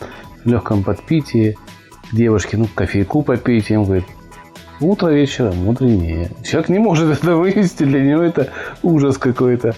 в 0.45 0.49
легком 0.49 0.83
подпитии 0.83 1.57
девушке, 2.13 2.57
ну, 2.57 2.67
кофейку 2.75 3.23
попейте, 3.23 3.75
им 3.75 3.85
говорит, 3.85 4.05
утро 4.81 5.09
вечером 5.09 5.57
мудренее. 5.65 6.31
Человек 6.45 6.69
не 6.69 6.79
может 6.79 7.19
это 7.23 7.37
вывести, 7.37 7.85
для 7.85 8.01
него 8.01 8.23
это 8.23 8.49
ужас 8.83 9.19
какой-то. 9.19 9.75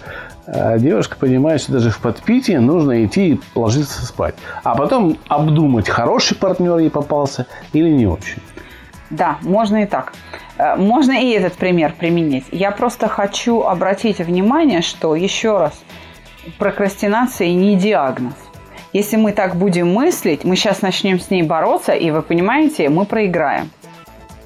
А 0.47 0.79
девушка 0.79 1.17
понимает, 1.17 1.61
что 1.61 1.73
даже 1.73 1.91
в 1.91 1.99
подпитии 1.99 2.55
нужно 2.55 3.05
идти 3.05 3.35
и 3.35 3.41
ложиться 3.55 4.05
спать. 4.05 4.35
А 4.65 4.75
потом 4.75 5.19
обдумать, 5.29 5.89
хороший 5.89 6.37
партнер 6.37 6.79
ей 6.79 6.91
попался 6.91 7.47
или 7.73 7.89
не 7.91 8.07
очень. 8.07 8.41
Да, 9.11 9.37
можно 9.43 9.83
и 9.83 9.87
так. 9.87 10.15
Э, 10.57 10.75
можно 10.77 11.13
и 11.13 11.31
этот 11.31 11.53
пример 11.53 11.95
применить. 11.97 12.47
Я 12.51 12.71
просто 12.71 13.09
хочу 13.09 13.61
обратить 13.63 14.19
внимание, 14.19 14.83
что 14.83 15.15
еще 15.15 15.59
раз, 15.59 15.81
прокрастинация 16.59 17.53
не 17.53 17.77
диагноз. 17.77 18.35
Если 18.93 19.17
мы 19.17 19.33
так 19.33 19.57
будем 19.57 19.93
мыслить, 19.93 20.45
мы 20.45 20.57
сейчас 20.57 20.83
начнем 20.83 21.19
с 21.19 21.31
ней 21.31 21.43
бороться, 21.43 21.93
и 21.93 22.11
вы 22.11 22.23
понимаете, 22.23 22.89
мы 22.89 23.07
проиграем. 23.07 23.71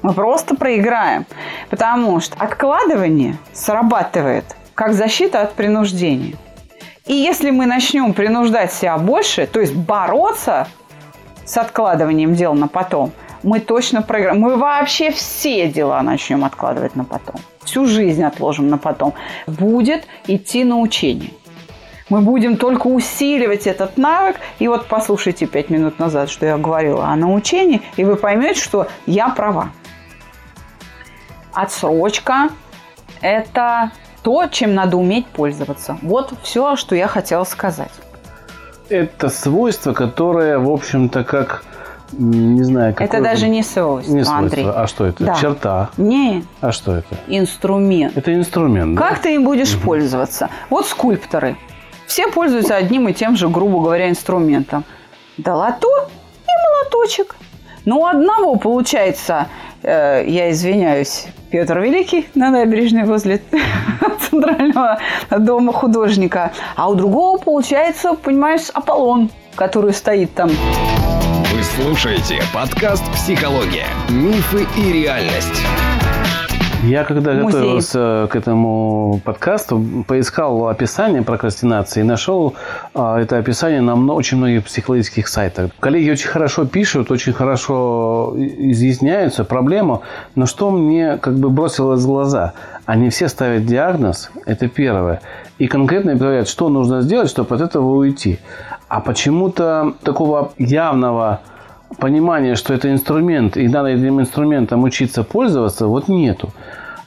Мы 0.01 0.13
просто 0.13 0.55
проиграем. 0.55 1.25
Потому 1.69 2.19
что 2.21 2.35
откладывание 2.37 3.37
срабатывает 3.51 4.45
как 4.73 4.93
защита 4.93 5.41
от 5.41 5.53
принуждения. 5.53 6.35
И 7.05 7.13
если 7.13 7.51
мы 7.51 7.65
начнем 7.65 8.13
принуждать 8.13 8.71
себя 8.71 8.97
больше, 8.97 9.47
то 9.47 9.59
есть 9.59 9.75
бороться 9.75 10.67
с 11.45 11.57
откладыванием 11.57 12.35
дел 12.35 12.53
на 12.53 12.67
потом, 12.67 13.11
мы 13.43 13.59
точно 13.59 14.01
проиграем. 14.01 14.39
Мы 14.39 14.55
вообще 14.55 15.11
все 15.11 15.67
дела 15.67 16.01
начнем 16.01 16.43
откладывать 16.43 16.95
на 16.95 17.03
потом. 17.03 17.35
Всю 17.63 17.85
жизнь 17.85 18.23
отложим 18.23 18.69
на 18.69 18.77
потом. 18.77 19.13
Будет 19.45 20.05
идти 20.27 20.63
научение. 20.63 21.31
Мы 22.09 22.21
будем 22.21 22.57
только 22.57 22.87
усиливать 22.87 23.67
этот 23.67 23.97
навык. 23.97 24.37
И 24.59 24.67
вот 24.67 24.87
послушайте 24.87 25.45
пять 25.45 25.69
минут 25.69 25.99
назад, 25.99 26.29
что 26.29 26.45
я 26.45 26.57
говорила 26.57 27.07
о 27.07 27.15
научении, 27.15 27.81
и 27.97 28.03
вы 28.03 28.15
поймете, 28.15 28.59
что 28.61 28.87
я 29.05 29.29
права. 29.29 29.71
Отсрочка– 31.53 32.49
это 33.21 33.91
то, 34.23 34.45
чем 34.47 34.73
надо 34.73 34.97
уметь 34.97 35.27
пользоваться. 35.27 35.97
Вот 36.01 36.33
все, 36.43 36.75
что 36.75 36.95
я 36.95 37.07
хотела 37.07 37.43
сказать. 37.43 37.91
Это 38.89 39.27
свойство, 39.29 39.93
которое, 39.93 40.59
в 40.59 40.69
общем-то, 40.69 41.23
как 41.25 41.63
не 42.13 42.63
знаю, 42.63 42.95
Это 42.97 43.21
даже 43.21 43.49
не 43.49 43.63
свойство, 43.63 44.13
не 44.13 44.23
свойство. 44.23 44.37
Андрей. 44.37 44.65
А 44.65 44.87
что 44.87 45.05
это? 45.05 45.25
Да. 45.25 45.35
Черта? 45.35 45.89
Не. 45.97 46.45
А 46.61 46.71
что 46.71 46.95
это? 46.95 47.17
Инструмент. 47.27 48.15
Это 48.15 48.33
инструмент, 48.33 48.97
Как 48.97 49.15
да? 49.15 49.23
ты 49.23 49.35
им 49.35 49.43
будешь 49.43 49.75
угу. 49.75 49.83
пользоваться? 49.83 50.49
Вот 50.69 50.87
скульпторы. 50.87 51.57
Все 52.07 52.29
пользуются 52.29 52.75
одним 52.75 53.09
и 53.09 53.13
тем 53.13 53.35
же, 53.35 53.49
грубо 53.49 53.81
говоря, 53.81 54.09
инструментом. 54.09 54.85
Долото 55.37 55.87
и 56.45 56.51
молоточек. 56.65 57.35
Но 57.85 57.99
у 57.99 58.05
одного 58.05 58.55
получается, 58.55 59.47
э, 59.83 60.23
я 60.25 60.49
извиняюсь, 60.51 61.27
Петр 61.51 61.79
Великий 61.79 62.27
на 62.33 62.49
набережной 62.49 63.03
возле 63.03 63.41
Центрального 64.29 64.99
дома 65.29 65.73
художника, 65.73 66.51
а 66.75 66.89
у 66.89 66.95
другого 66.95 67.37
получается, 67.37 68.13
понимаешь, 68.13 68.69
Аполлон, 68.73 69.29
который 69.55 69.93
стоит 69.93 70.33
там. 70.33 70.49
Вы 70.49 71.63
слушаете 71.63 72.41
подкаст 72.53 73.03
«Психология. 73.13 73.87
Мифы 74.09 74.65
и 74.77 74.93
реальность». 74.93 75.63
Я 76.87 77.03
когда 77.03 77.33
Музей. 77.33 77.59
готовился 77.59 78.29
к 78.31 78.35
этому 78.37 79.19
подкасту, 79.25 80.05
поискал 80.07 80.69
описание 80.69 81.21
прокрастинации 81.21 81.99
и 81.99 82.03
нашел 82.03 82.53
а, 82.93 83.19
это 83.19 83.37
описание 83.37 83.81
на 83.81 83.95
мно- 83.95 84.15
очень 84.15 84.37
многих 84.37 84.63
психологических 84.63 85.27
сайтах. 85.27 85.71
Коллеги 85.81 86.11
очень 86.11 86.29
хорошо 86.29 86.65
пишут, 86.65 87.11
очень 87.11 87.33
хорошо 87.33 88.33
изъясняются 88.37 89.43
проблему, 89.43 90.03
но 90.35 90.45
что 90.45 90.71
мне 90.71 91.17
как 91.17 91.37
бы 91.37 91.49
бросилось 91.49 92.03
в 92.03 92.07
глаза? 92.07 92.53
Они 92.85 93.09
все 93.09 93.27
ставят 93.27 93.65
диагноз, 93.65 94.31
это 94.45 94.69
первое, 94.69 95.19
и 95.57 95.67
конкретно 95.67 96.15
говорят, 96.15 96.47
что 96.47 96.69
нужно 96.69 97.01
сделать, 97.01 97.29
чтобы 97.29 97.53
от 97.53 97.61
этого 97.61 97.97
уйти. 97.97 98.39
А 98.87 99.01
почему-то 99.01 99.93
такого 100.03 100.53
явного 100.57 101.41
понимание, 101.99 102.55
что 102.55 102.73
это 102.73 102.91
инструмент, 102.91 103.57
и 103.57 103.67
надо 103.67 103.89
этим 103.89 104.19
инструментом 104.19 104.83
учиться 104.83 105.23
пользоваться, 105.23 105.87
вот 105.87 106.07
нету. 106.07 106.51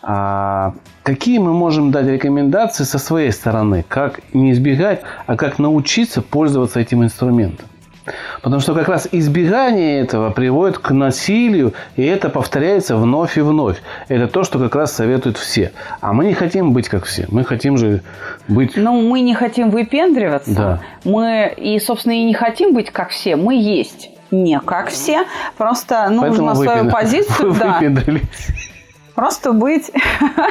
А 0.02 0.72
какие 1.02 1.38
мы 1.38 1.52
можем 1.52 1.90
дать 1.90 2.06
рекомендации 2.06 2.84
со 2.84 2.98
своей 2.98 3.32
стороны? 3.32 3.84
Как 3.86 4.20
не 4.32 4.52
избегать, 4.52 5.02
а 5.26 5.36
как 5.36 5.58
научиться 5.58 6.22
пользоваться 6.22 6.80
этим 6.80 7.04
инструментом? 7.04 7.66
Потому 8.42 8.60
что 8.60 8.74
как 8.74 8.88
раз 8.88 9.08
избегание 9.12 10.00
этого 10.00 10.30
приводит 10.30 10.78
к 10.78 10.90
насилию, 10.90 11.74
и 11.96 12.02
это 12.02 12.30
повторяется 12.30 12.96
вновь 12.96 13.36
и 13.36 13.42
вновь. 13.42 13.76
Это 14.08 14.26
то, 14.26 14.42
что 14.42 14.58
как 14.58 14.74
раз 14.74 14.92
советуют 14.92 15.36
все. 15.36 15.72
А 16.00 16.12
мы 16.14 16.24
не 16.24 16.34
хотим 16.34 16.72
быть 16.72 16.88
как 16.88 17.04
все. 17.04 17.26
Мы 17.28 17.44
хотим 17.44 17.76
же 17.76 18.02
быть... 18.48 18.72
Ну, 18.74 19.02
мы 19.02 19.20
не 19.20 19.34
хотим 19.34 19.70
выпендриваться. 19.70 20.54
Да. 20.54 20.80
Мы 21.04 21.52
и, 21.56 21.78
собственно, 21.78 22.14
и 22.14 22.24
не 22.24 22.34
хотим 22.34 22.72
быть 22.72 22.90
как 22.90 23.10
все. 23.10 23.36
Мы 23.36 23.60
есть 23.60 24.10
не 24.30 24.58
как 24.60 24.88
все. 24.88 25.24
Просто 25.56 26.08
нужно 26.10 26.54
свою 26.54 26.84
выпендр- 26.84 26.92
позицию, 26.92 27.52
да, 27.58 27.80
просто 29.14 29.52
быть 29.52 29.90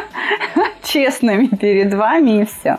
честными 0.83 1.47
перед 1.47 1.93
вами 1.93 2.41
и 2.41 2.45
все. 2.45 2.77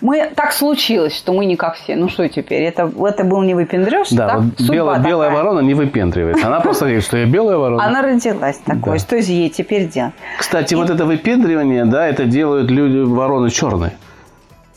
Мы 0.00 0.28
так 0.34 0.52
случилось, 0.52 1.16
что 1.16 1.32
мы 1.32 1.46
не 1.46 1.54
как 1.54 1.76
все. 1.76 1.94
Ну 1.94 2.08
что 2.08 2.28
теперь? 2.28 2.62
Это, 2.62 2.90
это 3.06 3.22
был 3.22 3.40
не 3.42 3.54
выпендреж, 3.54 4.08
Да, 4.10 4.28
так? 4.30 4.40
вот 4.40 4.58
Судьба 4.58 4.74
белая, 4.74 4.98
белая 5.00 5.30
ворона 5.30 5.60
не 5.60 5.74
выпендривается. 5.74 6.44
Она 6.48 6.58
просто 6.58 6.86
говорит, 6.86 7.04
что 7.04 7.18
я 7.18 7.26
белая 7.26 7.56
ворона. 7.56 7.84
Она 7.84 8.02
родилась 8.02 8.58
такой. 8.58 8.94
Да. 8.94 8.98
Что 8.98 9.22
же 9.22 9.30
ей 9.30 9.48
теперь 9.48 9.86
делать? 9.86 10.12
Кстати, 10.38 10.74
вот 10.74 10.90
это 10.90 11.04
выпендривание, 11.04 11.84
да, 11.84 12.08
это 12.08 12.24
делают 12.24 12.68
люди 12.68 12.98
вороны 12.98 13.48
черные. 13.50 13.92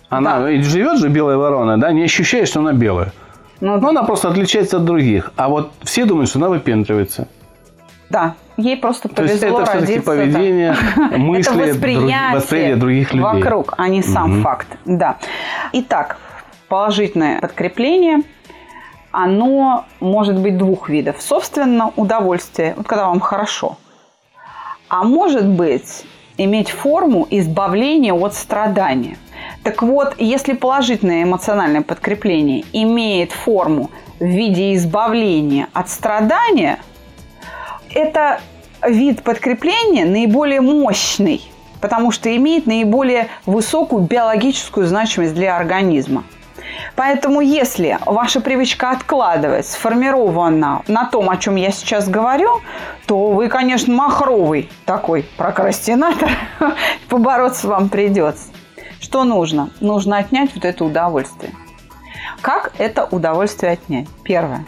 Она 0.09 0.39
Да. 0.41 0.61
живет 0.61 0.99
же 0.99 1.09
белая 1.09 1.37
ворона, 1.37 1.79
да, 1.79 1.91
не 1.91 2.03
ощущает, 2.03 2.47
что 2.47 2.59
она 2.59 2.73
белая. 2.73 3.11
Ну, 3.61 3.79
Но 3.79 3.89
она 3.89 4.03
просто 4.03 4.29
отличается 4.29 4.77
от 4.77 4.85
других. 4.85 5.31
А 5.37 5.47
вот 5.49 5.71
все 5.83 6.05
думают, 6.05 6.29
что 6.29 6.39
она 6.39 6.49
выпендривается. 6.49 7.27
да, 8.09 8.35
ей 8.57 8.77
просто 8.77 9.09
То 9.09 9.23
есть 9.23 9.39
повезло 9.41 9.61
это 9.61 9.71
все-таки 9.71 9.93
родиться. 9.93 10.15
да. 10.15 10.21
поведение, 10.21 10.75
мысли, 11.17 11.41
это 11.51 11.53
друг- 11.53 11.69
восприятие, 11.69 12.17
восприятие 12.35 12.75
других 12.75 13.13
людей. 13.13 13.23
вокруг, 13.41 13.73
а 13.77 13.87
не 13.89 14.01
сам 14.03 14.31
Мгм. 14.31 14.43
факт. 14.43 14.67
Да. 14.85 15.17
Итак, 15.73 16.17
положительное 16.67 17.39
подкрепление, 17.41 18.21
оно 19.11 19.85
может 19.99 20.37
быть 20.37 20.57
двух 20.57 20.89
видов. 20.89 21.15
Собственно, 21.19 21.91
удовольствие, 21.95 22.73
вот 22.77 22.87
когда 22.87 23.07
вам 23.07 23.19
хорошо. 23.19 23.77
А 24.89 25.03
может 25.03 25.45
быть 25.45 26.05
иметь 26.37 26.69
форму 26.69 27.25
избавления 27.29 28.13
от 28.13 28.33
страдания. 28.33 29.17
Так 29.65 29.81
вот, 29.81 30.13
если 30.19 30.53
положительное 30.53 31.23
эмоциональное 31.23 31.81
подкрепление 31.81 32.63
имеет 32.71 33.31
форму 33.31 33.89
в 34.19 34.23
виде 34.23 34.75
избавления 34.75 35.69
от 35.73 35.89
страдания, 35.89 36.77
это 37.91 38.41
вид 38.87 39.23
подкрепления 39.23 40.05
наиболее 40.05 40.61
мощный, 40.61 41.41
потому 41.81 42.11
что 42.11 42.33
имеет 42.37 42.67
наиболее 42.67 43.27
высокую 43.47 44.03
биологическую 44.03 44.85
значимость 44.85 45.33
для 45.33 45.57
организма. 45.57 46.25
Поэтому 46.95 47.41
если 47.41 47.97
ваша 48.05 48.41
привычка 48.41 48.91
откладывать 48.91 49.65
сформирована 49.65 50.83
на 50.87 51.05
том, 51.05 51.27
о 51.27 51.37
чем 51.37 51.55
я 51.55 51.71
сейчас 51.71 52.07
говорю, 52.07 52.61
то 53.07 53.31
вы, 53.31 53.47
конечно, 53.47 53.91
махровый 53.91 54.69
такой 54.85 55.25
прокрастинатор, 55.37 56.29
побороться 57.09 57.67
вам 57.67 57.89
придется. 57.89 58.49
Что 58.99 59.23
нужно? 59.23 59.69
Нужно 59.81 60.17
отнять 60.17 60.51
вот 60.55 60.65
это 60.65 60.85
удовольствие. 60.85 61.53
Как 62.41 62.73
это 62.77 63.05
удовольствие 63.05 63.73
отнять? 63.73 64.07
Первое 64.23 64.65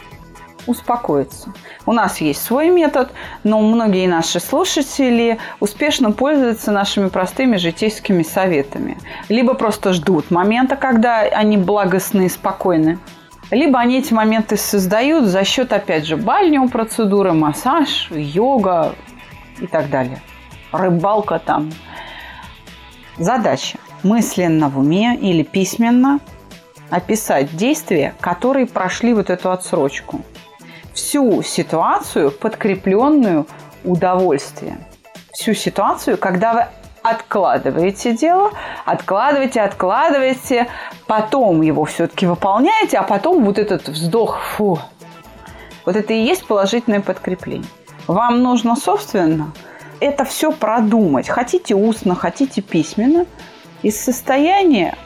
успокоиться. 0.68 1.52
У 1.86 1.92
нас 1.92 2.20
есть 2.20 2.42
свой 2.42 2.68
метод, 2.68 3.10
но 3.42 3.60
многие 3.60 4.06
наши 4.06 4.38
слушатели 4.38 5.38
успешно 5.60 6.12
пользуются 6.12 6.70
нашими 6.70 7.08
простыми 7.08 7.56
житейскими 7.56 8.22
советами. 8.22 8.98
Либо 9.28 9.54
просто 9.54 9.92
ждут 9.92 10.30
момента, 10.30 10.76
когда 10.76 11.20
они 11.20 11.56
благостны 11.56 12.26
и 12.26 12.28
спокойны, 12.28 12.98
либо 13.50 13.78
они 13.80 13.98
эти 13.98 14.12
моменты 14.12 14.58
создают 14.58 15.24
за 15.24 15.42
счет, 15.44 15.72
опять 15.72 16.06
же, 16.06 16.16
бальнего 16.16 16.68
процедуры, 16.68 17.32
массаж, 17.32 18.08
йога 18.10 18.94
и 19.58 19.66
так 19.66 19.88
далее. 19.88 20.20
Рыбалка 20.70 21.38
там. 21.38 21.72
Задача 23.16 23.78
мысленно 24.02 24.68
в 24.68 24.78
уме 24.78 25.16
или 25.16 25.42
письменно 25.42 26.20
описать 26.90 27.54
действия, 27.56 28.14
которые 28.20 28.66
прошли 28.66 29.12
вот 29.14 29.30
эту 29.30 29.50
отсрочку 29.50 30.22
всю 30.94 31.42
ситуацию, 31.42 32.30
подкрепленную 32.30 33.46
удовольствием. 33.84 34.78
Всю 35.32 35.54
ситуацию, 35.54 36.18
когда 36.18 36.54
вы 36.54 36.66
откладываете 37.02 38.16
дело, 38.16 38.50
откладываете, 38.84 39.60
откладываете, 39.60 40.68
потом 41.06 41.62
его 41.62 41.84
все-таки 41.84 42.26
выполняете, 42.26 42.98
а 42.98 43.02
потом 43.02 43.44
вот 43.44 43.58
этот 43.58 43.88
вздох, 43.88 44.40
фу, 44.40 44.80
вот 45.84 45.96
это 45.96 46.12
и 46.12 46.22
есть 46.22 46.46
положительное 46.46 47.00
подкрепление. 47.00 47.68
Вам 48.06 48.42
нужно, 48.42 48.74
собственно, 48.74 49.52
это 50.00 50.24
все 50.24 50.52
продумать. 50.52 51.28
Хотите 51.28 51.74
устно, 51.74 52.14
хотите 52.14 52.60
письменно, 52.60 53.26
из 53.82 54.00
состояния 54.00 54.96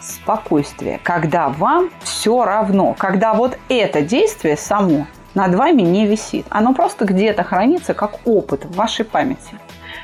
спокойствие, 0.00 1.00
когда 1.02 1.48
вам 1.48 1.90
все 2.02 2.44
равно, 2.44 2.94
когда 2.98 3.34
вот 3.34 3.58
это 3.68 4.02
действие 4.02 4.56
само 4.56 5.06
над 5.34 5.54
вами 5.54 5.82
не 5.82 6.06
висит. 6.06 6.46
Оно 6.50 6.74
просто 6.74 7.04
где-то 7.04 7.44
хранится 7.44 7.94
как 7.94 8.26
опыт 8.26 8.64
в 8.64 8.74
вашей 8.74 9.04
памяти. 9.04 9.58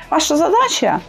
Ваша 0.09 0.37
задача 0.37 1.01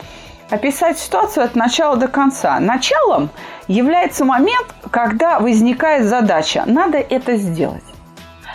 описать 0.51 0.99
ситуацию 0.99 1.45
от 1.45 1.55
начала 1.55 1.97
до 1.97 2.09
конца. 2.09 2.59
Началом 2.59 3.31
является 3.69 4.25
момент, 4.25 4.67
когда 4.91 5.39
возникает 5.39 6.07
задача. 6.07 6.65
Надо 6.67 6.99
это 6.99 7.37
сделать. 7.37 7.85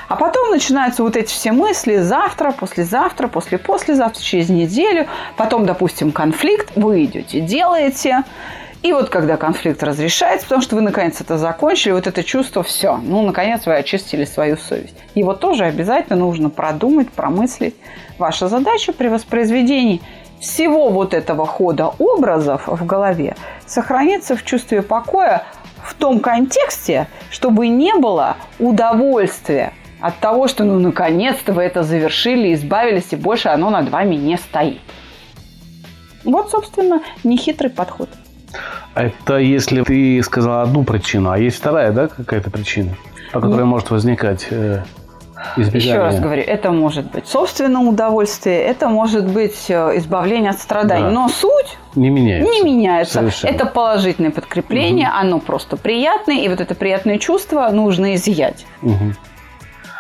А 0.08 0.16
потом 0.16 0.52
начинаются 0.52 1.04
вот 1.04 1.16
эти 1.16 1.32
все 1.32 1.52
мысли 1.52 1.98
завтра, 1.98 2.52
послезавтра, 2.52 3.28
после-послезавтра, 3.28 4.22
через 4.22 4.50
неделю. 4.50 5.08
Потом, 5.38 5.66
допустим, 5.66 6.12
конфликт, 6.12 6.72
вы 6.76 7.06
идете, 7.06 7.40
делаете. 7.40 8.24
И 8.84 8.92
вот 8.92 9.08
когда 9.08 9.38
конфликт 9.38 9.82
разрешается, 9.82 10.46
потому 10.46 10.62
что 10.62 10.76
вы 10.76 10.82
наконец 10.82 11.22
это 11.22 11.38
закончили, 11.38 11.94
вот 11.94 12.06
это 12.06 12.22
чувство, 12.22 12.64
все, 12.64 12.98
ну, 12.98 13.22
наконец 13.22 13.66
вы 13.66 13.76
очистили 13.76 14.26
свою 14.26 14.58
совесть. 14.58 14.96
Его 15.16 15.34
тоже 15.34 15.64
обязательно 15.64 16.20
нужно 16.20 16.50
продумать, 16.50 17.10
промыслить. 17.10 17.76
Ваша 18.18 18.50
задача 18.50 18.92
при 18.92 19.08
воспроизведении 19.08 20.02
всего 20.42 20.90
вот 20.90 21.14
этого 21.14 21.46
хода 21.46 21.94
образов 21.98 22.68
в 22.68 22.86
голове 22.86 23.38
сохраниться 23.66 24.36
в 24.36 24.44
чувстве 24.44 24.82
покоя 24.82 25.46
в 25.82 25.94
том 25.94 26.20
контексте, 26.20 27.08
чтобы 27.30 27.70
не 27.70 27.96
было 27.96 28.36
удовольствия 28.60 29.72
от 30.04 30.20
того, 30.20 30.50
что 30.50 30.66
ну 30.66 30.80
наконец-то 30.80 31.54
вы 31.54 31.64
это 31.64 31.84
завершили, 31.84 32.54
избавились, 32.54 33.08
и 33.12 33.16
больше 33.16 33.48
оно 33.48 33.70
над 33.70 33.88
вами 33.88 34.16
не 34.16 34.36
стоит. 34.36 34.82
Вот, 36.26 36.52
собственно, 36.52 37.02
нехитрый 37.24 37.70
подход. 37.72 38.10
Это 38.96 39.38
если 39.38 39.82
ты 39.82 40.22
сказала 40.22 40.64
одну 40.64 40.84
причину, 40.84 41.32
а 41.32 41.38
есть 41.38 41.56
вторая, 41.56 41.94
да, 41.94 42.10
какая-то 42.10 42.52
причина, 42.52 42.98
по 43.32 43.40
которой 43.40 43.64
может 43.64 43.92
возникать 43.92 44.48
э, 44.52 44.84
избегание. 45.56 45.94
Еще 45.94 45.98
раз 45.98 46.20
говорю, 46.20 46.44
это 46.46 46.72
может 46.72 47.10
быть 47.10 47.26
собственное 47.26 47.82
удовольствие, 47.82 48.62
это 48.62 48.90
может 48.90 49.26
быть 49.26 49.70
э, 49.70 49.98
избавление 50.00 50.50
от 50.50 50.60
страданий. 50.60 51.06
Да. 51.06 51.12
Но 51.12 51.30
суть 51.30 51.78
Не 51.96 52.10
меняется. 52.10 52.52
не 52.52 52.62
меняется. 52.62 53.14
Совершенно. 53.14 53.52
Это 53.52 53.66
положительное 53.68 54.32
подкрепление, 54.32 55.08
оно 55.08 55.40
просто 55.40 55.78
приятное, 55.78 56.42
и 56.42 56.50
вот 56.50 56.60
это 56.60 56.76
приятное 56.76 57.20
чувство 57.20 57.70
нужно 57.70 58.16
изъять. 58.16 58.66
Мгм. 58.82 59.16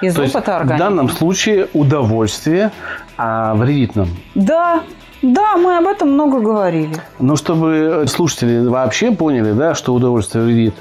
Из 0.01 0.15
То 0.15 0.23
опыта 0.23 0.39
в 0.39 0.55
организма. 0.55 0.77
данном 0.77 1.09
случае 1.09 1.67
удовольствие 1.73 2.71
а, 3.17 3.53
вредит 3.55 3.95
нам. 3.95 4.09
Да, 4.35 4.81
да, 5.21 5.55
мы 5.57 5.77
об 5.77 5.85
этом 5.87 6.11
много 6.11 6.41
говорили. 6.41 6.95
Но 7.19 7.35
чтобы 7.35 8.05
слушатели 8.07 8.65
вообще 8.67 9.11
поняли, 9.11 9.53
да, 9.53 9.73
что 9.75 9.93
удовольствие 9.93 10.43
вредит, 10.43 10.75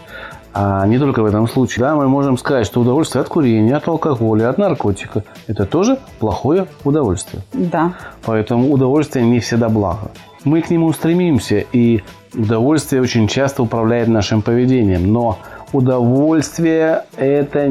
а 0.54 0.86
не 0.86 0.98
только 0.98 1.22
в 1.22 1.26
этом 1.26 1.48
случае, 1.48 1.84
да, 1.84 1.94
мы 1.94 2.08
можем 2.08 2.36
сказать, 2.36 2.66
что 2.66 2.80
удовольствие 2.80 3.22
от 3.22 3.28
курения, 3.28 3.76
от 3.76 3.88
алкоголя, 3.88 4.50
от 4.50 4.58
наркотика– 4.58 5.24
это 5.46 5.64
тоже 5.64 5.98
плохое 6.18 6.66
удовольствие. 6.84 7.42
Да. 7.52 7.94
Поэтому 8.26 8.70
удовольствие 8.70 9.24
не 9.24 9.40
всегда 9.40 9.68
благо. 9.68 10.10
Мы 10.44 10.60
к 10.60 10.70
нему 10.70 10.92
стремимся, 10.92 11.64
и 11.72 12.02
удовольствие 12.34 13.00
очень 13.00 13.28
часто 13.28 13.62
управляет 13.62 14.08
нашим 14.08 14.42
поведением. 14.42 15.12
Но 15.12 15.38
удовольствие– 15.72 17.04
это... 17.16 17.70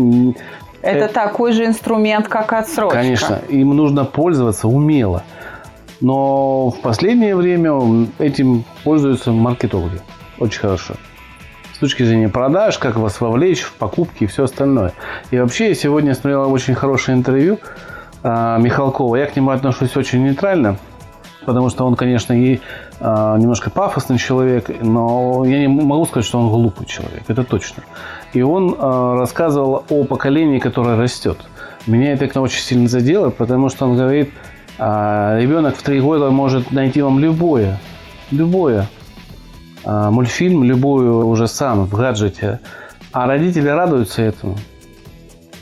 Это, 0.82 1.06
Это- 1.06 1.14
такой 1.14 1.52
же 1.54 1.66
инструмент, 1.66 2.28
как 2.28 2.54
отсрочка. 2.54 2.98
Конечно, 2.98 3.40
им 3.50 3.76
нужно 3.76 4.06
пользоваться 4.06 4.68
умело. 4.68 5.24
Но 6.00 6.72
в 6.72 6.80
последнее 6.82 7.36
время 7.36 8.08
этим 8.18 8.64
пользуются 8.84 9.32
маркетологи. 9.32 10.02
Очень 10.40 10.62
хорошо. 10.62 10.96
С 11.76 11.78
точки 11.78 12.04
зрения 12.04 12.30
продаж, 12.30 12.78
как 12.80 12.96
вас 12.96 13.22
вовлечь 13.22 13.62
в 13.62 13.74
покупки 13.74 14.24
и 14.24 14.28
все 14.28 14.46
остальное. 14.46 14.94
И 15.30 15.40
вообще, 15.40 15.70
я 15.70 15.76
сегодня 15.76 16.14
смотрел 16.16 16.52
очень 16.52 16.74
хорошее 16.74 17.18
интервью 17.18 17.60
а, 18.24 18.58
Михалкова. 18.58 19.16
Я 19.16 19.28
к 19.28 19.36
нему 19.36 19.52
отношусь 19.52 19.96
очень 19.96 20.24
нейтрально, 20.24 20.78
потому 21.46 21.70
что 21.70 21.86
он, 21.86 21.96
конечно, 21.96 22.34
и 22.34 22.60
а, 23.00 23.38
немножко 23.38 23.70
пафосный 23.70 24.18
человек, 24.18 24.70
но 24.82 25.44
я 25.46 25.60
не 25.60 25.68
могу 25.68 26.06
сказать, 26.06 26.26
что 26.26 26.40
он 26.40 26.50
глупый 26.50 26.88
человек. 26.88 27.24
Это 27.28 27.44
точно. 27.44 27.84
И 28.34 28.42
он 28.42 28.76
а, 28.78 29.16
рассказывал 29.16 29.86
о 29.90 30.04
поколении, 30.06 30.60
которое 30.60 30.98
растет. 30.98 31.38
Меня 31.88 32.14
это 32.14 32.42
очень 32.42 32.62
сильно 32.62 32.88
задело, 32.88 33.30
потому 33.30 33.70
что 33.70 33.86
он 33.86 33.98
говорит, 33.98 34.30
а, 34.78 35.38
ребенок 35.40 35.76
в 35.76 35.84
три 35.84 36.00
года 36.00 36.30
может 36.30 36.72
найти 36.72 37.02
вам 37.02 37.20
любое, 37.20 37.80
любое 38.32 38.88
а, 39.84 40.12
мультфильм, 40.12 40.64
любую 40.64 41.28
уже 41.28 41.48
сам 41.48 41.86
в 41.86 41.94
гаджете. 41.94 42.60
А 43.12 43.28
родители 43.28 43.68
радуются 43.68 44.22
этому. 44.22 44.58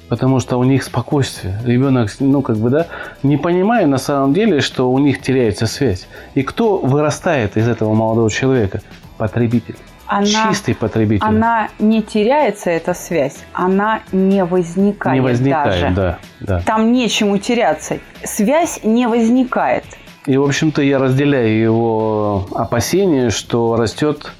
Потому 0.07 0.39
что 0.39 0.57
у 0.57 0.63
них 0.63 0.83
спокойствие. 0.83 1.59
Ребенок, 1.63 2.09
ну, 2.19 2.41
как 2.41 2.57
бы, 2.57 2.69
да, 2.69 2.87
не 3.23 3.37
понимая 3.37 3.85
на 3.85 3.97
самом 3.97 4.33
деле, 4.33 4.59
что 4.59 4.91
у 4.91 4.97
них 4.99 5.21
теряется 5.21 5.67
связь. 5.67 6.07
И 6.33 6.43
кто 6.43 6.77
вырастает 6.77 7.57
из 7.57 7.67
этого 7.67 7.93
молодого 7.93 8.29
человека? 8.29 8.81
Потребитель. 9.17 9.75
Она, 10.09 10.49
Чистый 10.49 10.73
потребитель. 10.73 11.23
она 11.25 11.69
не 11.77 12.01
теряется, 12.01 12.71
эта 12.71 12.95
связь. 12.95 13.37
Она 13.53 14.01
не 14.11 14.43
возникает 14.43 15.13
не 15.13 15.21
возникает, 15.21 15.93
даже. 15.93 15.95
да, 15.95 16.19
да. 16.39 16.61
Там 16.65 16.91
нечему 16.91 17.37
теряться. 17.37 17.99
Связь 18.23 18.79
не 18.83 19.07
возникает. 19.07 19.85
И, 20.25 20.35
в 20.35 20.43
общем-то, 20.43 20.81
я 20.81 20.97
разделяю 20.97 21.59
его 21.61 22.47
опасения, 22.55 23.29
что 23.29 23.75
растет 23.75 24.31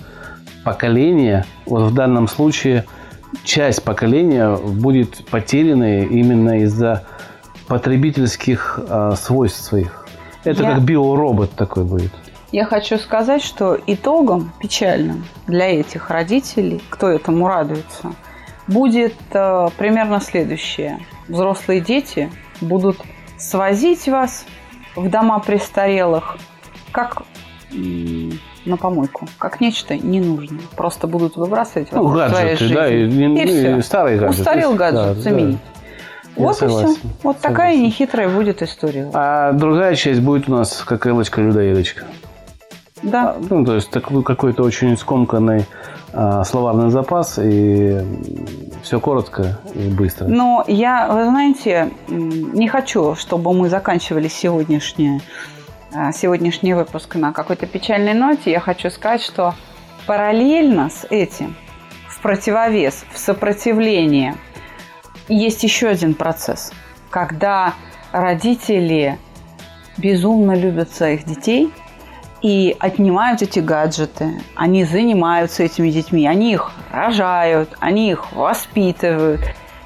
поколение, 0.63 1.45
вот 1.67 1.91
в 1.91 1.93
данном 1.93 2.27
случае 2.27 2.85
часть 3.43 3.83
поколения 3.83 4.55
будет 4.55 5.23
потерянной 5.29 6.05
именно 6.05 6.63
из-за 6.63 7.03
потребительских 7.67 8.79
а, 8.89 9.15
свойств 9.15 9.61
своих. 9.61 10.07
Это 10.43 10.63
Я- 10.63 10.71
как 10.73 10.81
биоробот 10.81 11.51
такой 11.51 11.83
будет. 11.83 12.11
Я 12.51 12.65
хочу 12.65 12.97
сказать, 12.97 13.43
что 13.43 13.77
итогом 13.85 14.51
печальным 14.59 15.25
для 15.47 15.67
этих 15.79 16.09
родителей, 16.09 16.81
кто 16.89 17.07
этому 17.09 17.47
радуется, 17.47 18.13
будет 18.67 19.13
э, 19.33 19.67
примерно 19.77 20.19
следующее. 20.19 20.99
Взрослые 21.27 21.79
дети 21.79 22.31
будут 22.59 22.97
свозить 23.37 24.07
вас 24.07 24.45
в 24.95 25.09
дома 25.09 25.39
престарелых 25.39 26.37
как 26.91 27.21
на 27.71 28.77
помойку, 28.77 29.27
как 29.37 29.61
нечто 29.61 29.95
ненужное. 29.95 30.61
Просто 30.75 31.05
будут 31.05 31.35
выбрасывать 31.37 31.91
вас 31.91 32.01
Ну, 32.01 32.25
из 32.25 32.31
своей 32.31 32.49
гаджеты, 32.55 32.73
да, 32.73 32.87
и, 32.87 33.03
жизни. 33.05 33.23
и- 33.25 33.37
И 33.37 33.43
и 33.43 33.45
всё. 33.75 33.81
старые 33.83 34.17
гаджеты. 34.17 34.41
Устарел 34.41 34.73
гаджет, 34.73 34.95
Да, 35.01 35.13
да. 35.13 35.21
заменить. 35.21 35.59
Я 36.35 36.45
Вот 36.45 36.55
и 36.55 36.59
согласен, 36.59 36.95
все. 36.95 37.07
Вот 37.23 37.37
такая 37.39 37.55
согласен. 37.73 37.83
нехитрая 37.83 38.29
будет 38.29 38.61
история. 38.63 39.09
А 39.13 39.51
другая 39.53 39.93
часть 39.95 40.21
будет 40.21 40.49
у 40.49 40.53
нас 40.53 40.83
как 40.83 41.05
Элочка-людоедочка. 41.05 42.05
Да. 43.03 43.37
Ну, 43.49 43.65
то 43.65 43.75
есть 43.75 43.89
такой 43.91 44.23
какой-то 44.23 44.63
очень 44.63 44.97
скомканный 44.97 45.65
а, 46.11 46.43
словарный 46.43 46.89
запас, 46.89 47.39
и 47.39 47.99
все 48.81 48.99
коротко 48.99 49.59
и 49.73 49.89
быстро. 49.89 50.27
Но 50.27 50.63
я, 50.67 51.07
вы 51.07 51.25
знаете, 51.25 51.91
не 52.07 52.67
хочу, 52.67 53.15
чтобы 53.15 53.53
мы 53.53 53.69
заканчивали 53.69 54.27
сегодняшнее, 54.27 55.21
а, 55.93 56.11
сегодняшний 56.11 56.73
выпуск 56.73 57.15
на 57.15 57.31
какой-то 57.31 57.67
печальной 57.67 58.13
ноте. 58.13 58.51
Я 58.51 58.59
хочу 58.59 58.89
сказать, 58.89 59.21
что 59.21 59.53
параллельно 60.07 60.89
с 60.89 61.05
этим, 61.09 61.55
в 62.07 62.21
противовес, 62.21 63.05
в 63.13 63.19
сопротивление, 63.19 64.35
есть 65.27 65.63
еще 65.63 65.87
один 65.87 66.15
процесс, 66.15 66.73
когда 67.11 67.75
родители 68.11 69.19
безумно 69.97 70.55
любят 70.55 70.91
своих 70.91 71.25
детей 71.25 71.71
и 72.41 72.75
отнимают 72.79 73.41
эти 73.41 73.59
гаджеты. 73.59 74.41
Они 74.55 74.83
занимаются 74.83 75.63
этими 75.63 75.89
детьми, 75.89 76.27
они 76.27 76.53
их 76.53 76.71
рожают, 76.91 77.69
они 77.79 78.11
их 78.11 78.31
воспитывают 78.31 79.41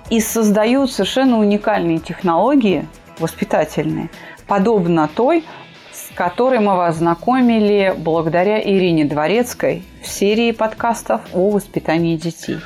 и 0.09 0.19
создают 0.19 0.91
совершенно 0.91 1.39
уникальные 1.39 1.99
технологии 1.99 2.87
воспитательные, 3.19 4.09
подобно 4.47 5.07
той, 5.07 5.43
с 5.91 6.13
которой 6.15 6.59
мы 6.59 6.75
вас 6.75 6.97
знакомили 6.97 7.93
благодаря 7.97 8.59
Ирине 8.59 9.05
Дворецкой 9.05 9.83
в 10.01 10.07
серии 10.07 10.51
подкастов 10.51 11.21
о 11.33 11.49
воспитании 11.49 12.17
детей. 12.17 12.57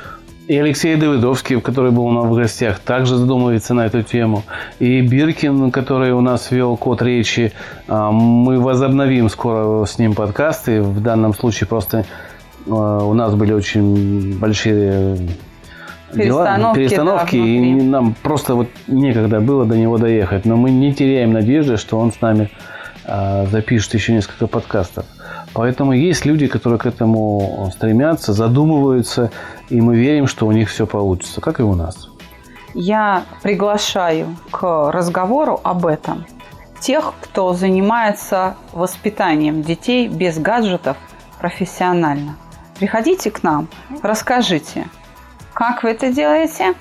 И 0.47 0.57
Алексей 0.57 0.95
Давыдовский, 0.95 1.59
который 1.59 1.91
был 1.91 2.05
у 2.05 2.11
нас 2.11 2.25
в 2.25 2.33
гостях, 2.33 2.79
также 2.79 3.17
задумывается 3.17 3.73
на 3.73 3.85
эту 3.85 4.01
тему. 4.01 4.43
И 4.79 5.01
Биркин, 5.01 5.71
который 5.71 6.13
у 6.13 6.21
нас 6.21 6.51
вел 6.51 6.77
код 6.77 7.01
речи, 7.01 7.51
а, 7.89 8.11
мы 8.11 8.57
возобновим 8.61 9.27
скоро 9.27 9.83
с 9.83 9.99
ним 9.99 10.15
подкасты. 10.15 10.81
В 10.81 11.01
данном 11.01 11.33
случае 11.33 11.67
просто 11.67 12.05
а, 12.65 13.03
у 13.03 13.13
нас 13.13 13.35
были 13.35 13.51
очень 13.51 14.39
большие 14.39 15.17
дела, 16.13 16.45
Перестановки, 16.45 16.79
перестановки 16.79 17.35
да, 17.35 17.45
и 17.45 17.73
нам 17.81 18.15
просто 18.23 18.55
вот 18.55 18.69
некогда 18.87 19.41
было 19.41 19.65
до 19.65 19.75
него 19.75 19.97
доехать. 19.97 20.45
Но 20.45 20.55
мы 20.55 20.71
не 20.71 20.93
теряем 20.93 21.33
надежды, 21.33 21.75
что 21.75 21.99
он 21.99 22.13
с 22.13 22.21
нами 22.21 22.49
а, 23.03 23.45
запишет 23.47 23.93
еще 23.95 24.13
несколько 24.13 24.47
подкастов. 24.47 25.05
Поэтому 25.53 25.93
есть 25.93 26.25
люди, 26.25 26.47
которые 26.47 26.77
к 26.77 26.85
этому 26.85 27.69
стремятся, 27.73 28.31
задумываются, 28.33 29.31
и 29.69 29.81
мы 29.81 29.97
верим, 29.97 30.27
что 30.27 30.47
у 30.47 30.51
них 30.51 30.69
все 30.69 30.85
получится, 30.85 31.41
как 31.41 31.59
и 31.59 31.63
у 31.63 31.75
нас. 31.75 32.09
Я 32.73 33.23
приглашаю 33.41 34.35
к 34.51 34.91
разговору 34.91 35.59
об 35.63 35.85
этом 35.85 36.25
тех, 36.79 37.13
кто 37.21 37.53
занимается 37.53 38.55
воспитанием 38.71 39.61
детей 39.61 40.07
без 40.07 40.37
гаджетов 40.37 40.97
профессионально. 41.39 42.35
Приходите 42.77 43.31
к 43.31 43.41
нам, 43.43 43.67
расскажите, 44.03 44.87
как 45.53 45.83
вы 45.83 45.89
это 45.89 46.11
делаете. 46.11 46.75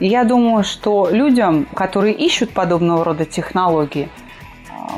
Я 0.00 0.24
думаю, 0.24 0.64
что 0.64 1.08
людям, 1.10 1.66
которые 1.74 2.14
ищут 2.14 2.52
подобного 2.52 3.04
рода 3.04 3.24
технологии, 3.24 4.08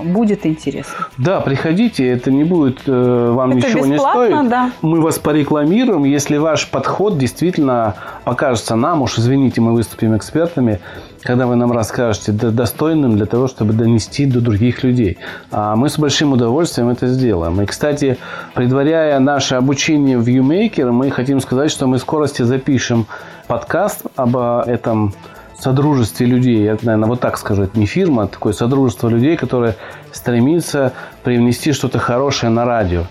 будет 0.05 0.47
интересно. 0.47 1.09
Да, 1.19 1.41
приходите, 1.41 2.07
это 2.09 2.31
не 2.31 2.45
будет 2.45 2.83
э, 2.87 3.31
вам 3.33 3.51
Это 3.59 3.69
ничего 3.69 3.87
не 3.87 3.99
стоит. 3.99 4.49
да. 4.49 4.71
Мы 4.83 5.01
вас 5.01 5.19
порекламируем, 5.19 6.05
если 6.05 6.37
ваш 6.37 6.71
подход 6.71 7.19
действительно 7.19 7.95
покажется 8.25 8.77
нам, 8.77 9.03
уж 9.03 9.19
извините, 9.19 9.61
мы 9.61 9.73
выступим 9.73 10.17
экспертами, 10.17 10.81
когда 11.23 11.47
вы 11.47 11.57
нам 11.57 11.73
расскажете 11.73 12.33
достойным 12.33 13.17
для 13.17 13.27
того, 13.27 13.47
чтобы 13.47 13.73
донести 13.73 14.27
до 14.27 14.41
других 14.41 14.83
людей. 14.83 15.19
А 15.51 15.77
мы 15.77 15.89
с 15.89 15.99
большим 15.99 16.33
удовольствием 16.33 16.89
это 16.89 17.07
сделаем. 17.07 17.61
И, 17.61 17.67
кстати, 17.67 18.19
предваряя 18.55 19.19
наше 19.21 19.55
обучение 19.55 20.19
в 20.19 20.27
UMaker, 20.27 20.91
мы 20.91 21.11
хотим 21.11 21.41
сказать, 21.41 21.71
что 21.71 21.87
мы 21.87 21.99
в 21.99 22.01
скорости 22.01 22.43
запишем 22.43 23.07
подкаст 23.47 24.03
об 24.17 24.37
э, 24.37 24.63
этом 24.67 25.15
содружестве 25.63 26.27
людей, 26.27 26.65
я, 26.65 26.77
наверное, 26.83 27.09
вот 27.09 27.21
так 27.21 27.39
скажу, 27.39 27.63
это 27.63 27.79
не 27.79 27.87
фирма, 27.87 28.25
а 28.25 28.27
такое 28.27 28.53
содружество 28.53 29.09
людей, 29.09 29.37
которое 29.37 29.77
стремится 30.11 30.93
привнести 31.23 31.73
что-то 31.73 32.01
хорошее 32.01 32.51
на 32.51 32.65
радио. 32.65 33.05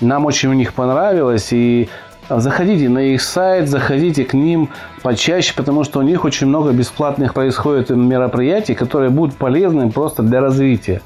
Нам 0.00 0.24
очень 0.24 0.48
у 0.50 0.52
них 0.52 0.72
понравилось, 0.72 1.48
и 1.50 1.88
заходите 2.28 2.88
на 2.88 3.00
их 3.00 3.20
сайт, 3.20 3.68
заходите 3.68 4.24
к 4.24 4.34
ним 4.34 4.68
почаще, 5.02 5.52
потому 5.56 5.82
что 5.82 5.98
у 5.98 6.02
них 6.02 6.24
очень 6.24 6.46
много 6.46 6.70
бесплатных 6.70 7.34
происходит 7.34 7.90
мероприятий, 7.90 8.74
которые 8.74 9.10
будут 9.10 9.36
полезны 9.36 9.90
просто 9.90 10.22
для 10.22 10.40
развития. 10.40 11.02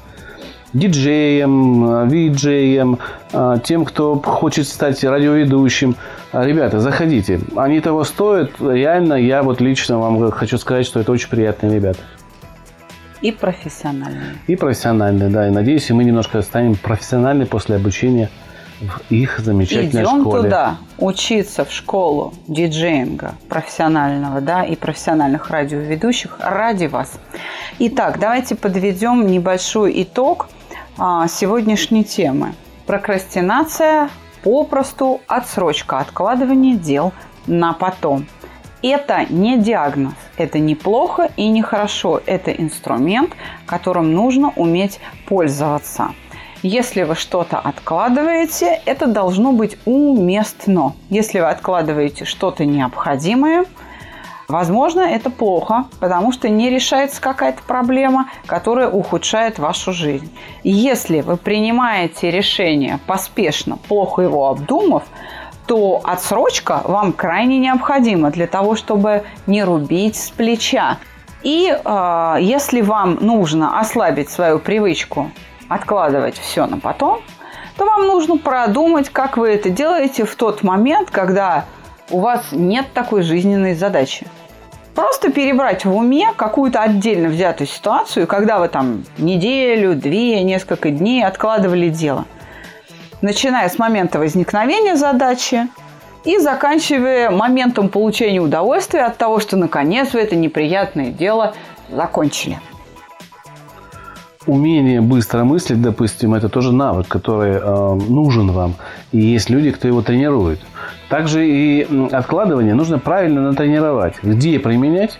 диджеем, 0.73 2.07
виджеем, 2.07 2.99
а, 3.33 3.57
тем, 3.57 3.83
кто 3.85 4.15
хочет 4.15 4.67
стать 4.67 5.03
радиоведущим. 5.03 5.95
А, 6.31 6.45
ребята, 6.45 6.79
заходите. 6.79 7.41
Они 7.55 7.81
того 7.81 8.03
стоят. 8.03 8.51
Реально, 8.59 9.15
я 9.15 9.43
вот 9.43 9.59
лично 9.59 9.99
вам 9.99 10.31
хочу 10.31 10.57
сказать, 10.57 10.85
что 10.85 10.99
это 10.99 11.11
очень 11.11 11.29
приятные 11.29 11.75
ребята. 11.75 11.99
И 13.21 13.31
профессиональные. 13.31 14.35
И 14.47 14.55
профессиональные, 14.55 15.29
да. 15.29 15.47
И 15.47 15.51
надеюсь, 15.51 15.89
мы 15.89 16.03
немножко 16.03 16.41
станем 16.41 16.75
профессиональны 16.75 17.45
после 17.45 17.75
обучения 17.75 18.29
в 18.79 19.11
их 19.11 19.39
замечательной 19.39 20.03
Идем 20.03 20.21
школе. 20.21 20.43
туда 20.43 20.77
учиться 20.97 21.65
в 21.65 21.71
школу 21.71 22.33
диджеинга 22.47 23.35
профессионального, 23.47 24.41
да, 24.41 24.63
и 24.63 24.75
профессиональных 24.75 25.51
радиоведущих 25.51 26.37
ради 26.39 26.85
вас. 26.85 27.19
Итак, 27.77 28.19
давайте 28.19 28.55
подведем 28.55 29.27
небольшой 29.27 30.01
итог 30.01 30.49
а, 30.97 31.27
сегодняшней 31.27 32.03
темы. 32.03 32.53
Прокрастинация 32.87 34.09
попросту 34.43 35.21
отсрочка 35.27 35.99
откладывания 35.99 36.75
дел 36.75 37.13
на 37.47 37.73
потом. 37.73 38.25
Это 38.81 39.25
не 39.29 39.59
диагноз, 39.59 40.13
это 40.37 40.57
не 40.57 40.73
плохо 40.73 41.29
и 41.37 41.47
не 41.49 41.61
хорошо, 41.61 42.19
это 42.25 42.51
инструмент, 42.51 43.31
которым 43.67 44.13
нужно 44.13 44.51
уметь 44.55 44.99
пользоваться. 45.27 46.11
Если 46.63 47.03
вы 47.03 47.15
что-то 47.15 47.57
откладываете, 47.57 48.81
это 48.85 49.07
должно 49.07 49.51
быть 49.51 49.77
уместно. 49.85 50.93
Если 51.09 51.39
вы 51.39 51.47
откладываете 51.47 52.25
что-то 52.25 52.65
необходимое, 52.65 53.65
возможно, 54.51 55.01
это 55.01 55.29
плохо, 55.29 55.85
потому 55.99 56.31
что 56.31 56.49
не 56.49 56.69
решается 56.69 57.21
какая-то 57.21 57.63
проблема, 57.63 58.29
которая 58.45 58.89
ухудшает 58.89 59.57
вашу 59.57 59.93
жизнь. 59.93 60.31
Если 60.63 61.21
вы 61.21 61.37
принимаете 61.37 62.29
решение 62.29 62.99
поспешно, 63.07 63.77
плохо 63.77 64.21
его 64.21 64.47
обдумав, 64.49 65.03
то 65.65 66.01
отсрочка 66.03 66.81
вам 66.83 67.13
крайне 67.13 67.57
необходима 67.57 68.29
для 68.29 68.47
того, 68.47 68.75
чтобы 68.75 69.23
не 69.47 69.63
рубить 69.63 70.17
с 70.17 70.29
плеча. 70.29 70.97
И 71.43 71.73
э, 71.73 72.35
если 72.39 72.81
вам 72.81 73.17
нужно 73.21 73.79
ослабить 73.79 74.29
свою 74.29 74.59
привычку 74.59 75.31
откладывать 75.69 76.37
все 76.37 76.65
на 76.65 76.77
потом, 76.77 77.21
то 77.77 77.85
вам 77.85 78.05
нужно 78.05 78.37
продумать, 78.37 79.09
как 79.09 79.37
вы 79.37 79.51
это 79.51 79.69
делаете 79.69 80.25
в 80.25 80.35
тот 80.35 80.61
момент, 80.63 81.09
когда 81.09 81.65
у 82.09 82.19
вас 82.19 82.49
нет 82.51 82.87
такой 82.93 83.21
жизненной 83.23 83.73
задачи. 83.73 84.27
Просто 84.95 85.31
перебрать 85.31 85.85
в 85.85 85.95
уме 85.95 86.33
какую-то 86.35 86.81
отдельно 86.81 87.29
взятую 87.29 87.67
ситуацию, 87.67 88.27
когда 88.27 88.59
вы 88.59 88.67
там 88.67 89.03
неделю, 89.17 89.95
две, 89.95 90.43
несколько 90.43 90.89
дней 90.89 91.25
откладывали 91.25 91.89
дело. 91.89 92.25
Начиная 93.21 93.69
с 93.69 93.77
момента 93.77 94.19
возникновения 94.19 94.95
задачи 94.95 95.67
и 96.25 96.37
заканчивая 96.39 97.29
моментом 97.31 97.89
получения 97.89 98.41
удовольствия 98.41 99.03
от 99.03 99.17
того, 99.17 99.39
что 99.39 99.57
наконец 99.57 100.13
вы 100.13 100.19
это 100.19 100.35
неприятное 100.35 101.11
дело 101.11 101.53
закончили 101.89 102.59
умение 104.47 105.01
быстро 105.01 105.43
мыслить, 105.43 105.81
допустим, 105.81 106.33
это 106.33 106.49
тоже 106.49 106.73
навык, 106.73 107.07
который 107.07 107.53
э, 107.53 107.93
нужен 108.09 108.51
вам. 108.51 108.75
И 109.11 109.19
есть 109.19 109.49
люди, 109.49 109.71
кто 109.71 109.87
его 109.87 110.01
тренирует. 110.01 110.59
Также 111.09 111.47
и 111.47 111.87
откладывание 112.11 112.73
нужно 112.73 112.99
правильно 112.99 113.41
натренировать. 113.41 114.15
Где 114.23 114.59
применять, 114.59 115.19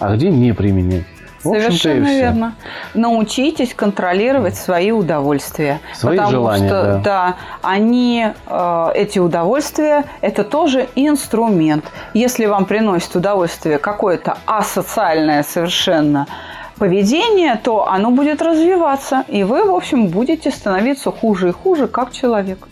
а 0.00 0.14
где 0.14 0.30
не 0.30 0.52
применять. 0.52 1.04
Совершенно 1.40 2.08
верно. 2.08 2.54
Научитесь 2.94 3.72
контролировать 3.72 4.56
свои 4.56 4.90
удовольствия. 4.90 5.80
Свои 5.94 6.16
потому 6.16 6.32
желания, 6.32 6.66
что, 6.66 6.82
да. 6.82 6.98
да, 6.98 7.36
они, 7.62 8.26
э, 8.46 8.86
эти 8.94 9.18
удовольствия, 9.18 10.04
это 10.20 10.44
тоже 10.44 10.88
инструмент. 10.96 11.84
Если 12.12 12.46
вам 12.46 12.64
приносит 12.64 13.14
удовольствие 13.14 13.78
какое-то 13.78 14.38
асоциальное 14.46 15.42
совершенно 15.44 16.26
поведение, 16.78 17.56
то 17.62 17.88
оно 17.88 18.10
будет 18.10 18.40
развиваться, 18.42 19.24
и 19.28 19.44
вы, 19.44 19.64
в 19.64 19.74
общем, 19.74 20.08
будете 20.08 20.50
становиться 20.50 21.10
хуже 21.10 21.48
и 21.48 21.52
хуже 21.52 21.86
как 21.86 22.12
человек. 22.12 22.68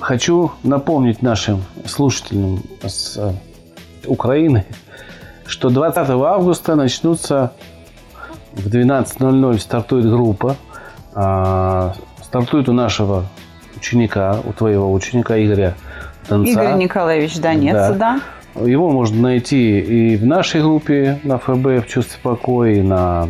Хочу 0.00 0.52
напомнить 0.62 1.22
нашим 1.22 1.62
слушателям 1.86 2.62
с 2.82 3.16
э, 3.16 3.32
Украины, 4.06 4.66
что 5.46 5.70
20 5.70 6.10
августа 6.10 6.74
начнутся 6.74 7.52
в 8.52 8.66
12.00 8.66 9.58
стартует 9.58 10.06
группа. 10.06 10.56
А, 11.14 11.94
стартует 12.22 12.68
у 12.68 12.72
нашего 12.72 13.24
ученика, 13.76 14.40
у 14.44 14.52
твоего 14.52 14.92
ученика 14.92 15.42
Игоря 15.42 15.74
Донца. 16.28 16.50
Игорь 16.50 16.74
Николаевич 16.74 17.38
Донец, 17.38 17.74
да. 17.74 17.92
да. 17.92 18.20
Его 18.54 18.90
можно 18.90 19.20
найти 19.20 19.80
и 19.80 20.16
в 20.16 20.24
нашей 20.24 20.62
группе 20.62 21.18
на 21.24 21.38
ФБ 21.38 21.84
в 21.84 21.86
чувстве 21.86 22.18
покоя, 22.22 22.74
и 22.74 22.82
на 22.82 23.28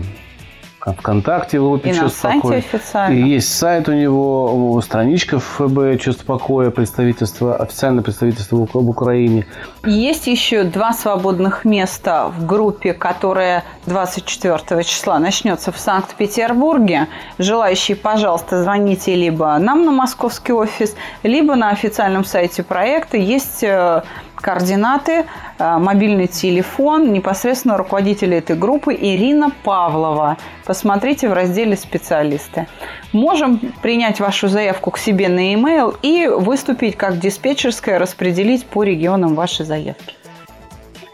ВКонтакте 0.92 1.58
в 1.58 1.64
группе 1.64 1.90
и 1.90 1.94
«Чувство 1.94 2.28
на 2.28 2.34
покоя». 2.34 2.58
официально. 2.58 3.14
И 3.14 3.22
есть 3.22 3.56
сайт 3.56 3.88
у 3.88 3.92
него, 3.92 4.80
страничка 4.82 5.38
в 5.38 5.44
ФБ 5.44 6.00
«Чувство 6.00 6.24
покоя», 6.24 6.70
представительство, 6.70 7.56
официальное 7.56 8.02
представительство 8.02 8.68
в 8.70 8.90
Украине. 8.90 9.46
Есть 9.84 10.26
еще 10.26 10.64
два 10.64 10.92
свободных 10.92 11.64
места 11.64 12.28
в 12.28 12.44
группе, 12.44 12.92
которая 12.92 13.64
24 13.86 14.84
числа 14.84 15.18
начнется 15.18 15.72
в 15.72 15.78
Санкт-Петербурге. 15.78 17.08
Желающие, 17.38 17.96
пожалуйста, 17.96 18.62
звоните 18.62 19.14
либо 19.14 19.56
нам 19.58 19.86
на 19.86 19.92
московский 19.92 20.52
офис, 20.52 20.94
либо 21.22 21.54
на 21.54 21.70
официальном 21.70 22.24
сайте 22.24 22.62
проекта. 22.62 23.16
Есть 23.16 23.62
э, 23.62 24.02
координаты, 24.44 25.24
э, 25.58 25.78
мобильный 25.78 26.26
телефон 26.26 27.14
непосредственно 27.14 27.78
руководителя 27.78 28.38
этой 28.38 28.56
группы 28.56 28.94
Ирина 28.94 29.50
Павлова. 29.62 30.36
Посмотрите 30.66 31.30
в 31.30 31.32
разделе 31.32 31.76
«Специалисты». 31.76 32.66
Можем 33.12 33.58
принять 33.80 34.20
вашу 34.20 34.48
заявку 34.48 34.90
к 34.90 34.98
себе 34.98 35.28
на 35.28 35.52
e-mail 35.52 35.96
и 36.02 36.26
выступить 36.26 36.96
как 36.96 37.18
диспетчерская, 37.18 37.98
распределить 37.98 38.66
по 38.66 38.82
регионам 38.82 39.34
ваши 39.34 39.64
заявки. 39.64 40.14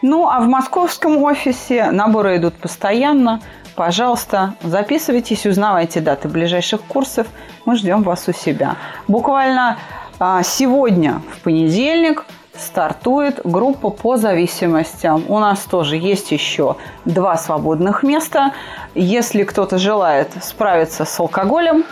Ну, 0.03 0.29
а 0.29 0.41
в 0.41 0.49
московском 0.49 1.23
офисе 1.23 1.93
наборы 1.93 2.37
идут 2.39 2.55
постоянно. 2.55 3.41
Пожалуйста, 3.77 4.55
записывайтесь, 4.63 5.47
узнавайте 5.47 6.01
даты 6.01 6.27
ближайших 6.27 6.81
курсов. 6.81 7.29
Мы 7.65 7.77
ждем 7.77 8.03
вас 8.03 8.27
у 8.27 8.33
себя. 8.33 8.75
Буквально 9.07 9.77
а, 10.19 10.43
сегодня, 10.43 11.23
в 11.33 11.41
понедельник, 11.45 12.25
стартует 12.61 13.41
группа 13.45 13.91
по 13.91 14.17
зависимостям. 14.17 15.25
У 15.29 15.39
нас 15.39 15.61
тоже 15.61 15.97
есть 15.97 16.33
еще 16.33 16.77
два 17.05 17.37
свободных 17.37 18.03
места. 18.03 18.53
Если 18.95 19.45
кто-то 19.45 19.79
желает 19.79 20.31
справиться 20.43 21.05
с 21.05 21.21
алкоголем, 21.21 21.85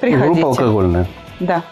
приходите. 0.00 0.40
Группа 0.40 0.48
алкогольная. 0.48 1.06
Да. 1.40 1.62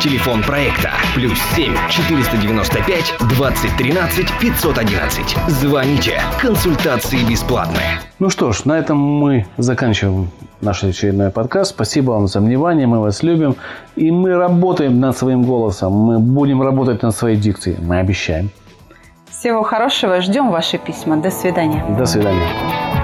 Телефон 0.00 0.42
проекта 0.42 0.90
плюс 1.14 1.38
7 1.54 1.72
495 1.88 3.14
2013 3.28 4.26
511. 4.40 5.36
Звоните. 5.48 6.20
Консультации 6.40 7.24
бесплатные. 7.24 8.00
Ну 8.18 8.28
что 8.28 8.52
ж, 8.52 8.64
на 8.64 8.78
этом 8.78 8.98
мы 8.98 9.46
заканчиваем 9.56 10.30
наш 10.60 10.84
очередной 10.84 11.30
подкаст. 11.30 11.70
Спасибо 11.70 12.12
вам 12.12 12.26
за 12.26 12.40
внимание, 12.40 12.86
мы 12.86 13.00
вас 13.00 13.22
любим. 13.22 13.56
И 13.96 14.10
мы 14.10 14.34
работаем 14.36 15.00
над 15.00 15.16
своим 15.16 15.44
голосом, 15.44 15.92
мы 15.92 16.18
будем 16.18 16.62
работать 16.62 17.02
над 17.02 17.16
своей 17.16 17.36
дикцией, 17.36 17.78
мы 17.80 17.98
обещаем. 17.98 18.50
Всего 19.30 19.62
хорошего, 19.62 20.20
ждем 20.20 20.50
ваши 20.50 20.78
письма. 20.78 21.16
До 21.16 21.30
свидания. 21.30 21.84
До 21.98 22.06
свидания. 22.06 23.03